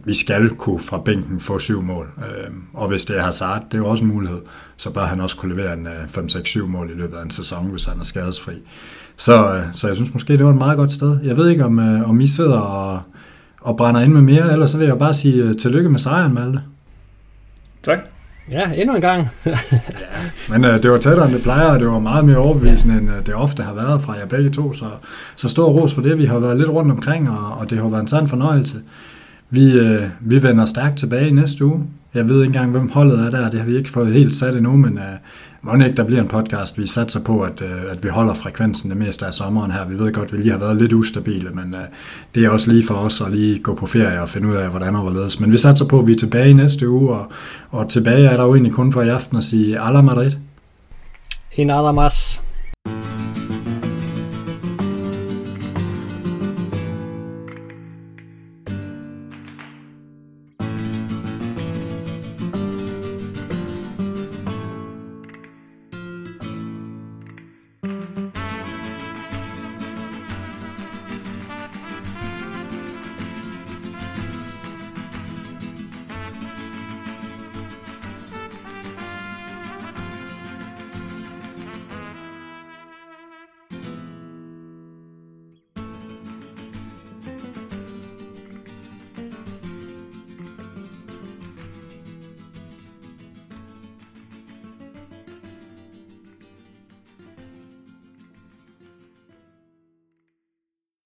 [0.04, 2.10] vi skal kunne fra bænken få syv mål.
[2.18, 4.40] Øh, og hvis det er Hazard, det er jo også en mulighed,
[4.78, 7.72] så bør han også kunne levere en 5-6-7 øh, mål i løbet af en sæson,
[7.72, 8.54] hvis han er skadesfri.
[9.16, 11.20] Så, øh, så jeg synes måske, det var et meget godt sted.
[11.24, 13.02] Jeg ved ikke, om, om I sidder og,
[13.62, 16.62] og brænder ind med mere, eller så vil jeg bare sige tillykke med sejren, Malte.
[17.84, 18.00] Tak.
[18.52, 19.30] Ja, endnu en gang.
[19.46, 19.58] ja,
[20.50, 23.00] men uh, det var tættere, end det plejer, og det var meget mere overbevisende, ja.
[23.00, 24.74] end uh, det ofte har været fra jer begge to.
[24.74, 24.86] Så,
[25.36, 26.18] så stor ros for det.
[26.18, 28.82] Vi har været lidt rundt omkring, og, og det har været en sand fornøjelse.
[29.50, 31.84] Vi, øh, vi vender stærkt tilbage i næste uge.
[32.14, 33.50] Jeg ved ikke engang, hvem holdet er der.
[33.50, 35.04] Det har vi ikke fået helt sat endnu, men øh,
[35.62, 36.78] må ikke, der bliver en podcast.
[36.78, 39.88] Vi satser på, at, øh, at vi holder frekvensen det meste af sommeren her.
[39.88, 41.82] Vi ved godt, at vi lige har været lidt ustabile, men øh,
[42.36, 44.70] det er også lige for os at lige gå på ferie og finde ud af,
[44.70, 45.40] hvordan og hvorledes.
[45.40, 47.32] Men vi satser på, at vi er tilbage i næste uge, og,
[47.72, 50.32] og tilbage er der jo egentlig kun for i aften at sige Alla Madrid.
[51.58, 52.47] En nada más.